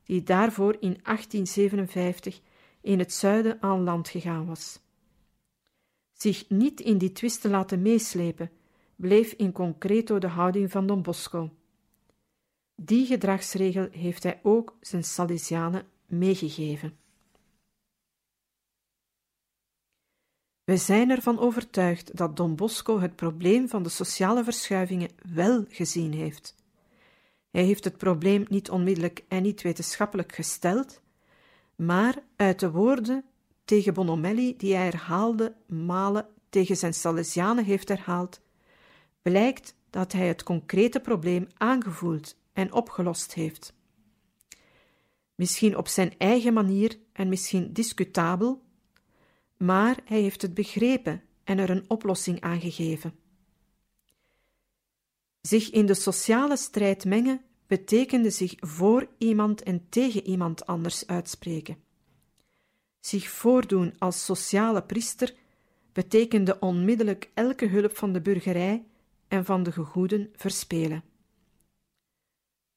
die 0.05 0.23
daarvoor 0.23 0.73
in 0.73 0.99
1857 1.03 2.41
in 2.81 2.99
het 2.99 3.13
zuiden 3.13 3.63
aan 3.63 3.83
land 3.83 4.09
gegaan 4.09 4.47
was. 4.47 4.81
Zich 6.13 6.49
niet 6.49 6.81
in 6.81 6.99
die 6.99 7.13
twist 7.13 7.41
te 7.41 7.49
laten 7.49 7.83
meeslepen, 7.83 8.51
bleef 9.01 9.33
in 9.33 9.53
concreto 9.53 10.19
de 10.19 10.29
houding 10.29 10.71
van 10.71 10.87
Don 10.87 11.03
Bosco. 11.03 11.51
Die 12.75 13.07
gedragsregel 13.07 13.89
heeft 13.91 14.23
hij 14.23 14.41
ook 14.43 14.77
zijn 14.81 15.05
Salesianen 15.05 15.87
meegegeven. 16.07 16.99
We 20.65 20.77
zijn 20.77 21.11
ervan 21.11 21.39
overtuigd 21.39 22.17
dat 22.17 22.37
Don 22.37 22.57
Bosco 22.57 23.01
het 23.01 23.17
probleem 23.17 23.69
van 23.69 23.83
de 23.83 23.89
sociale 23.89 24.45
verschuivingen 24.45 25.11
wel 25.33 25.65
gezien 25.69 26.13
heeft 26.13 26.59
hij 27.51 27.65
heeft 27.65 27.85
het 27.85 27.97
probleem 27.97 28.45
niet 28.49 28.71
onmiddellijk 28.71 29.25
en 29.29 29.43
niet 29.43 29.63
wetenschappelijk 29.63 30.35
gesteld, 30.35 31.01
maar 31.77 32.23
uit 32.37 32.61
de 32.61 32.71
woorden 32.71 33.25
tegen 33.65 33.95
Bonomelli, 33.95 34.57
die 34.57 34.75
hij 34.75 34.85
herhaalde 34.85 35.55
malen 35.67 36.27
tegen 36.49 36.77
zijn 36.77 36.95
Salesianen 36.95 37.65
heeft 37.65 37.89
herhaald, 37.89 38.41
blijkt 39.23 39.75
dat 39.91 40.13
hij 40.13 40.29
het 40.29 40.43
concrete 40.43 41.01
probleem 41.01 41.47
aangevoeld 41.57 42.37
en 42.53 42.73
opgelost 42.73 43.35
heeft. 43.35 43.75
Misschien 45.35 45.77
op 45.77 45.89
zijn 45.89 46.15
eigen 46.19 46.53
manier 46.53 46.99
en 47.13 47.29
misschien 47.29 47.73
discutabel, 47.73 48.63
maar 49.57 49.99
hij 50.05 50.21
heeft 50.21 50.43
het 50.43 50.55
begrepen 50.55 51.23
en 51.45 51.59
er 51.59 51.71
een 51.71 51.85
oplossing 51.91 52.41
aan 52.41 52.61
gegeven. 52.61 53.15
Zich 55.41 55.71
in 55.71 55.87
de 55.87 55.95
sociale 55.95 56.57
strijd 56.57 57.05
mengen 57.05 57.41
betekende 57.67 58.31
zich 58.31 58.55
voor 58.57 59.09
iemand 59.19 59.63
en 59.63 59.87
tegen 59.89 60.27
iemand 60.27 60.67
anders 60.67 61.07
uitspreken. 61.07 61.83
Zich 63.01 63.29
voordoen 63.29 63.95
als 63.99 64.25
sociale 64.25 64.83
priester 64.83 65.35
betekende 65.93 66.59
onmiddellijk 66.59 67.31
elke 67.35 67.67
hulp 67.67 67.97
van 67.97 68.13
de 68.13 68.21
burgerij 68.21 68.85
en 69.31 69.45
van 69.45 69.63
de 69.63 69.73
gegoeden 69.73 70.31
verspelen. 70.37 71.03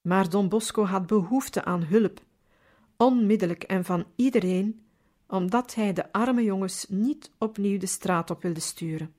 Maar 0.02 0.30
Don 0.30 0.50
Bosco 0.50 0.86
had 0.86 1.08
behoefte 1.08 1.64
aan 1.64 1.84
hulp, 1.84 2.24
onmiddellijk 2.98 3.64
en 3.64 3.86
van 3.86 4.06
iedereen, 4.16 4.86
omdat 5.28 5.76
hij 5.76 5.94
de 5.94 6.12
arme 6.12 6.44
jongens 6.44 6.86
niet 6.90 7.32
opnieuw 7.38 7.80
de 7.80 7.86
straat 7.86 8.30
op 8.30 8.42
wilde 8.42 8.60
sturen. 8.60 9.14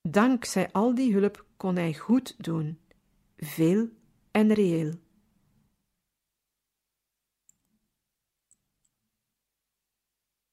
Dankzij 0.00 0.72
al 0.72 0.94
die 0.94 1.12
hulp 1.12 1.44
kon 1.56 1.76
hij 1.76 1.94
goed 1.94 2.34
doen, 2.38 2.78
veel 3.36 3.88
en 4.30 4.52
reëel. 4.52 4.92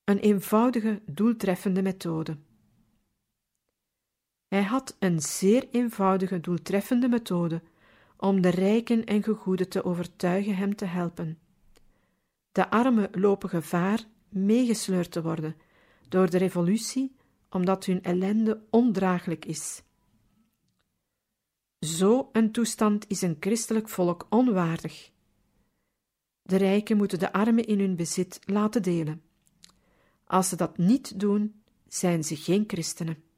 Een 0.04 0.20
eenvoudige, 0.20 1.02
doeltreffende 1.06 1.82
methode. 1.82 2.38
Hij 4.52 4.64
had 4.64 4.96
een 5.00 5.22
zeer 5.22 5.68
eenvoudige, 5.70 6.40
doeltreffende 6.40 7.08
methode 7.08 7.62
om 8.18 8.42
de 8.42 8.50
rijken 8.50 9.06
en 9.06 9.24
gegoeden 9.24 9.70
te 9.70 9.84
overtuigen 9.84 10.56
hem 10.56 10.76
te 10.76 10.86
helpen. 10.86 11.40
De 12.52 12.70
armen 12.70 13.10
lopen 13.12 13.50
gevaar 13.50 14.04
meegesleurd 14.30 15.12
te 15.12 15.22
worden 15.22 15.56
door 16.08 16.30
de 16.30 16.38
revolutie, 16.38 17.16
omdat 17.50 17.86
hun 17.86 18.04
ellende 18.04 18.62
ondraaglijk 18.70 19.46
is. 19.46 19.84
Zo 21.80 22.30
een 22.32 22.52
toestand 22.52 23.06
is 23.08 23.22
een 23.22 23.38
christelijk 23.40 23.90
volk 23.90 24.28
onwaardig. 24.30 25.12
De 26.42 26.56
rijken 26.56 26.98
moeten 26.98 27.20
de 27.20 27.34
armen 27.34 27.66
in 27.66 27.80
hun 27.80 27.96
bezit 27.96 28.40
laten 28.46 28.84
delen. 28.84 29.22
Als 30.26 30.50
ze 30.50 30.56
dat 30.56 30.78
niet 30.78 31.20
doen, 31.20 31.62
zijn 31.88 32.24
ze 32.24 32.36
geen 32.36 32.64
christenen. 32.68 33.30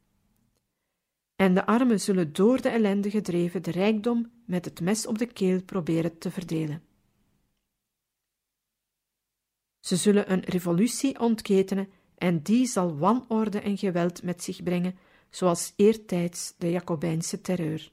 En 1.43 1.53
de 1.53 1.65
armen 1.65 1.99
zullen 1.99 2.33
door 2.33 2.61
de 2.61 2.69
ellende 2.69 3.09
gedreven 3.09 3.63
de 3.63 3.71
rijkdom 3.71 4.31
met 4.45 4.65
het 4.65 4.81
mes 4.81 5.07
op 5.07 5.17
de 5.17 5.25
keel 5.25 5.63
proberen 5.63 6.17
te 6.17 6.31
verdelen. 6.31 6.83
Ze 9.79 9.95
zullen 9.95 10.31
een 10.31 10.43
revolutie 10.43 11.19
ontketenen 11.19 11.89
en 12.17 12.41
die 12.41 12.65
zal 12.65 12.97
wanorde 12.97 13.59
en 13.59 13.77
geweld 13.77 14.23
met 14.23 14.43
zich 14.43 14.63
brengen, 14.63 14.97
zoals 15.29 15.73
eertijds 15.75 16.53
de 16.57 16.71
Jacobijnse 16.71 17.41
terreur. 17.41 17.91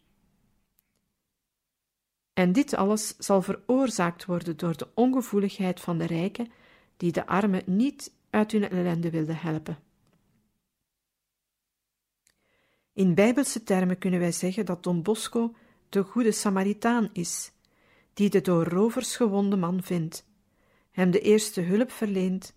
En 2.32 2.52
dit 2.52 2.74
alles 2.74 3.16
zal 3.18 3.42
veroorzaakt 3.42 4.24
worden 4.24 4.56
door 4.56 4.76
de 4.76 4.88
ongevoeligheid 4.94 5.80
van 5.80 5.98
de 5.98 6.06
rijken, 6.06 6.52
die 6.96 7.12
de 7.12 7.26
armen 7.26 7.62
niet 7.66 8.12
uit 8.30 8.52
hun 8.52 8.68
ellende 8.68 9.10
wilden 9.10 9.36
helpen. 9.36 9.89
In 13.00 13.14
bijbelse 13.14 13.62
termen 13.62 13.98
kunnen 13.98 14.20
wij 14.20 14.32
zeggen 14.32 14.66
dat 14.66 14.82
Don 14.82 15.02
Bosco 15.02 15.54
de 15.88 16.02
goede 16.02 16.32
Samaritaan 16.32 17.10
is, 17.12 17.52
die 18.14 18.30
de 18.30 18.40
door 18.40 18.64
rovers 18.64 19.16
gewonde 19.16 19.56
man 19.56 19.82
vindt, 19.82 20.26
hem 20.90 21.10
de 21.10 21.20
eerste 21.20 21.60
hulp 21.60 21.90
verleent, 21.90 22.54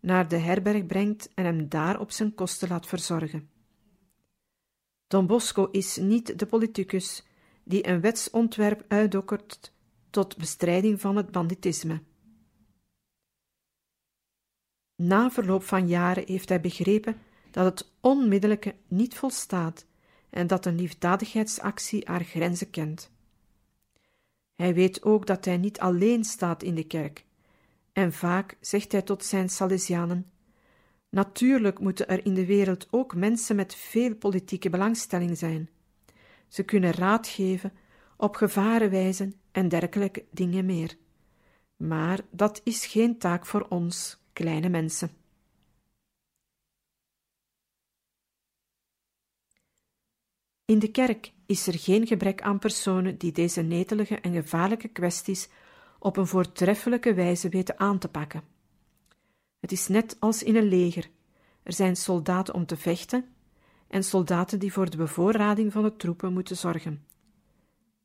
naar 0.00 0.28
de 0.28 0.36
herberg 0.36 0.86
brengt 0.86 1.30
en 1.34 1.44
hem 1.44 1.68
daar 1.68 2.00
op 2.00 2.10
zijn 2.10 2.34
kosten 2.34 2.68
laat 2.68 2.86
verzorgen. 2.86 3.50
Don 5.06 5.26
Bosco 5.26 5.68
is 5.70 5.96
niet 5.96 6.38
de 6.38 6.46
politicus 6.46 7.26
die 7.64 7.88
een 7.88 8.00
wetsontwerp 8.00 8.84
uitdokkert 8.88 9.72
tot 10.10 10.36
bestrijding 10.36 11.00
van 11.00 11.16
het 11.16 11.30
banditisme. 11.30 12.02
Na 14.96 15.30
verloop 15.30 15.62
van 15.62 15.88
jaren 15.88 16.26
heeft 16.26 16.48
hij 16.48 16.60
begrepen 16.60 17.28
dat 17.50 17.64
het 17.64 17.92
onmiddellijke 18.00 18.74
niet 18.88 19.14
volstaat 19.14 19.86
en 20.30 20.46
dat 20.46 20.66
een 20.66 20.74
liefdadigheidsactie 20.74 22.02
haar 22.04 22.24
grenzen 22.24 22.70
kent. 22.70 23.10
Hij 24.54 24.74
weet 24.74 25.02
ook 25.02 25.26
dat 25.26 25.44
hij 25.44 25.56
niet 25.56 25.80
alleen 25.80 26.24
staat 26.24 26.62
in 26.62 26.74
de 26.74 26.84
kerk, 26.84 27.24
en 27.92 28.12
vaak 28.12 28.56
zegt 28.60 28.92
hij 28.92 29.02
tot 29.02 29.24
zijn 29.24 29.48
Salesianen: 29.48 30.30
Natuurlijk 31.08 31.78
moeten 31.78 32.08
er 32.08 32.26
in 32.26 32.34
de 32.34 32.46
wereld 32.46 32.86
ook 32.90 33.14
mensen 33.14 33.56
met 33.56 33.74
veel 33.74 34.14
politieke 34.14 34.70
belangstelling 34.70 35.38
zijn. 35.38 35.70
Ze 36.48 36.62
kunnen 36.62 36.92
raad 36.92 37.28
geven, 37.28 37.72
op 38.16 38.34
gevaren 38.34 38.90
wijzen 38.90 39.34
en 39.52 39.68
dergelijke 39.68 40.24
dingen 40.30 40.66
meer. 40.66 40.96
Maar 41.76 42.20
dat 42.30 42.60
is 42.64 42.86
geen 42.86 43.18
taak 43.18 43.46
voor 43.46 43.66
ons, 43.68 44.22
kleine 44.32 44.68
mensen. 44.68 45.10
In 50.70 50.78
de 50.78 50.90
kerk 50.90 51.32
is 51.46 51.66
er 51.66 51.78
geen 51.78 52.06
gebrek 52.06 52.42
aan 52.42 52.58
personen 52.58 53.18
die 53.18 53.32
deze 53.32 53.62
netelige 53.62 54.20
en 54.20 54.32
gevaarlijke 54.32 54.88
kwesties 54.88 55.48
op 55.98 56.16
een 56.16 56.26
voortreffelijke 56.26 57.14
wijze 57.14 57.48
weten 57.48 57.78
aan 57.78 57.98
te 57.98 58.08
pakken. 58.08 58.42
Het 59.60 59.72
is 59.72 59.88
net 59.88 60.16
als 60.18 60.42
in 60.42 60.56
een 60.56 60.68
leger. 60.68 61.10
Er 61.62 61.72
zijn 61.72 61.96
soldaten 61.96 62.54
om 62.54 62.66
te 62.66 62.76
vechten 62.76 63.24
en 63.88 64.04
soldaten 64.04 64.58
die 64.58 64.72
voor 64.72 64.90
de 64.90 64.96
bevoorrading 64.96 65.72
van 65.72 65.82
de 65.82 65.96
troepen 65.96 66.32
moeten 66.32 66.56
zorgen. 66.56 67.04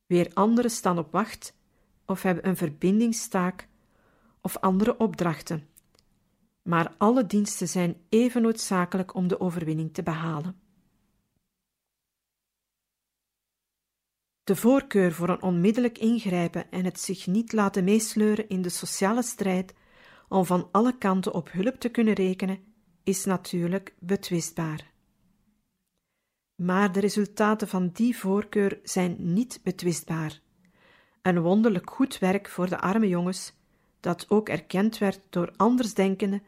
Weer 0.06 0.32
anderen 0.34 0.72
staan 0.72 0.98
op 0.98 1.12
wacht 1.12 1.54
of 2.06 2.22
hebben 2.22 2.48
een 2.48 2.58
verbindingstaak 2.58 3.68
of 4.42 4.58
andere 4.58 4.98
opdrachten. 4.98 5.68
Maar 6.62 6.94
alle 6.98 7.26
diensten 7.26 7.68
zijn 7.68 7.98
even 8.10 8.42
noodzakelijk 8.42 9.16
om 9.16 9.28
de 9.28 9.40
overwinning 9.40 9.94
te 9.94 10.04
behalen. 10.04 10.65
De 14.46 14.56
voorkeur 14.56 15.14
voor 15.14 15.30
een 15.30 15.42
onmiddellijk 15.42 15.98
ingrijpen 15.98 16.72
en 16.72 16.86
het 16.86 17.00
zich 17.00 17.28
niet 17.28 17.54
laten 17.54 17.84
meesleuren 17.84 18.50
in 18.50 18.62
de 18.62 18.70
sociale 18.70 19.24
strijd 19.24 19.74
om 20.28 20.46
van 20.46 20.70
alle 20.72 20.98
kanten 20.98 21.34
op 21.34 21.52
hulp 21.52 21.76
te 21.76 21.90
kunnen 21.90 22.14
rekenen, 22.14 22.60
is 23.04 23.26
natuurlijk 23.26 23.96
betwistbaar. 24.00 24.92
Maar 26.56 26.92
de 26.92 27.00
resultaten 27.00 27.68
van 27.68 27.90
die 27.94 28.18
voorkeur 28.18 28.80
zijn 28.84 29.16
niet 29.20 29.60
betwistbaar. 29.64 30.40
Een 31.22 31.42
wonderlijk 31.42 31.90
goed 31.90 32.20
werk 32.20 32.50
voor 32.50 32.70
de 32.70 32.80
arme 32.80 33.08
jongens, 33.08 33.54
dat 34.00 34.26
ook 34.30 34.50
erkend 34.50 34.98
werd 34.98 35.22
door 35.30 35.54
andersdenkenden 35.56 36.44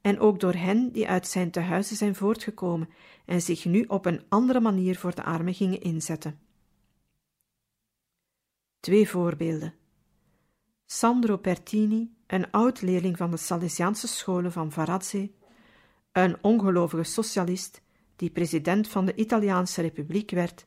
en 0.00 0.18
ook 0.20 0.40
door 0.40 0.54
hen 0.54 0.92
die 0.92 1.08
uit 1.08 1.26
zijn 1.26 1.50
tehuizen 1.50 1.96
zijn 1.96 2.14
voortgekomen 2.14 2.88
en 3.24 3.42
zich 3.42 3.64
nu 3.64 3.82
op 3.82 4.06
een 4.06 4.22
andere 4.28 4.60
manier 4.60 4.98
voor 4.98 5.14
de 5.14 5.22
armen 5.22 5.54
gingen 5.54 5.80
inzetten. 5.80 6.45
Twee 8.86 9.08
voorbeelden. 9.08 9.74
Sandro 10.84 11.36
Pertini, 11.36 12.10
een 12.26 12.50
oud-leerling 12.50 13.16
van 13.16 13.30
de 13.30 13.36
Salesiaanse 13.36 14.08
scholen 14.08 14.52
van 14.52 14.72
Varazze, 14.72 15.30
een 16.12 16.36
ongelovige 16.42 17.02
socialist 17.02 17.82
die 18.16 18.30
president 18.30 18.88
van 18.88 19.04
de 19.04 19.14
Italiaanse 19.14 19.80
Republiek 19.80 20.30
werd, 20.30 20.66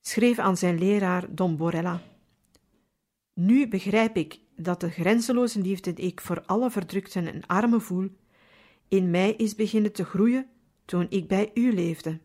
schreef 0.00 0.38
aan 0.38 0.56
zijn 0.56 0.78
leraar 0.78 1.34
Don 1.34 1.56
Borella: 1.56 2.02
Nu 3.34 3.68
begrijp 3.68 4.16
ik 4.16 4.40
dat 4.56 4.80
de 4.80 4.90
grenzeloze 4.90 5.60
liefde 5.60 5.92
die 5.92 6.06
ik 6.06 6.20
voor 6.20 6.42
alle 6.46 6.70
verdrukten 6.70 7.32
en 7.32 7.46
armen 7.46 7.82
voel, 7.82 8.08
in 8.88 9.10
mij 9.10 9.32
is 9.32 9.54
beginnen 9.54 9.92
te 9.92 10.04
groeien 10.04 10.46
toen 10.84 11.06
ik 11.08 11.28
bij 11.28 11.50
u 11.54 11.74
leefde. 11.74 12.20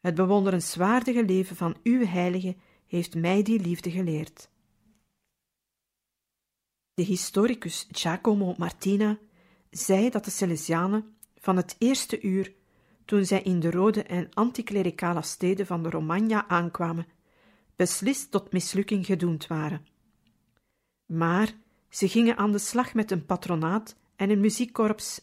Het 0.00 0.14
bewonderenswaardige 0.14 1.24
leven 1.24 1.56
van 1.56 1.76
uw 1.82 2.06
heilige 2.06 2.56
heeft 2.94 3.14
mij 3.14 3.42
die 3.42 3.60
liefde 3.60 3.90
geleerd. 3.90 4.48
De 6.94 7.02
historicus 7.02 7.88
Giacomo 7.90 8.54
Martina 8.56 9.18
zei 9.70 10.10
dat 10.10 10.24
de 10.24 10.30
Salesianen 10.30 11.16
van 11.36 11.56
het 11.56 11.76
eerste 11.78 12.20
uur, 12.20 12.54
toen 13.04 13.24
zij 13.24 13.42
in 13.42 13.60
de 13.60 13.70
rode 13.70 14.02
en 14.02 14.28
anticlericale 14.34 15.22
steden 15.22 15.66
van 15.66 15.82
de 15.82 15.90
Romagna 15.90 16.48
aankwamen, 16.48 17.06
beslist 17.76 18.30
tot 18.30 18.52
mislukking 18.52 19.06
gedoemd 19.06 19.46
waren. 19.46 19.86
Maar 21.06 21.54
ze 21.88 22.08
gingen 22.08 22.36
aan 22.36 22.52
de 22.52 22.58
slag 22.58 22.94
met 22.94 23.10
een 23.10 23.26
patronaat 23.26 23.96
en 24.16 24.30
een 24.30 24.40
muziekkorps, 24.40 25.20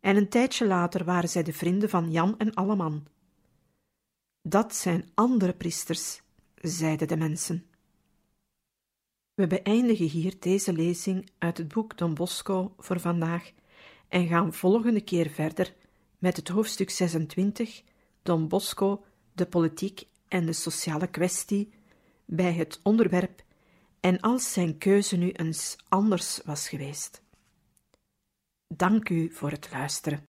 en 0.00 0.16
een 0.16 0.28
tijdje 0.28 0.66
later 0.66 1.04
waren 1.04 1.28
zij 1.28 1.42
de 1.42 1.52
vrienden 1.52 1.88
van 1.88 2.10
Jan 2.10 2.38
en 2.38 2.54
Alleman. 2.54 3.06
Dat 4.42 4.74
zijn 4.74 5.10
andere 5.14 5.52
priesters, 5.52 6.22
zeiden 6.60 7.08
de 7.08 7.16
mensen. 7.16 7.66
We 9.34 9.46
beëindigen 9.46 10.08
hier 10.08 10.34
deze 10.38 10.72
lezing 10.72 11.30
uit 11.38 11.58
het 11.58 11.68
boek 11.68 11.98
Don 11.98 12.14
Bosco 12.14 12.74
voor 12.78 13.00
vandaag 13.00 13.52
en 14.08 14.26
gaan 14.26 14.54
volgende 14.54 15.00
keer 15.00 15.30
verder 15.30 15.74
met 16.18 16.36
het 16.36 16.48
hoofdstuk 16.48 16.90
26, 16.90 17.82
Don 18.22 18.48
Bosco, 18.48 19.04
de 19.32 19.46
politiek 19.46 20.06
en 20.28 20.46
de 20.46 20.52
sociale 20.52 21.06
kwestie, 21.06 21.72
bij 22.24 22.52
het 22.52 22.80
onderwerp 22.82 23.42
en 24.00 24.20
als 24.20 24.52
zijn 24.52 24.78
keuze 24.78 25.16
nu 25.16 25.30
eens 25.30 25.76
anders 25.88 26.40
was 26.44 26.68
geweest. 26.68 27.22
Dank 28.66 29.08
u 29.08 29.30
voor 29.32 29.50
het 29.50 29.68
luisteren. 29.72 30.18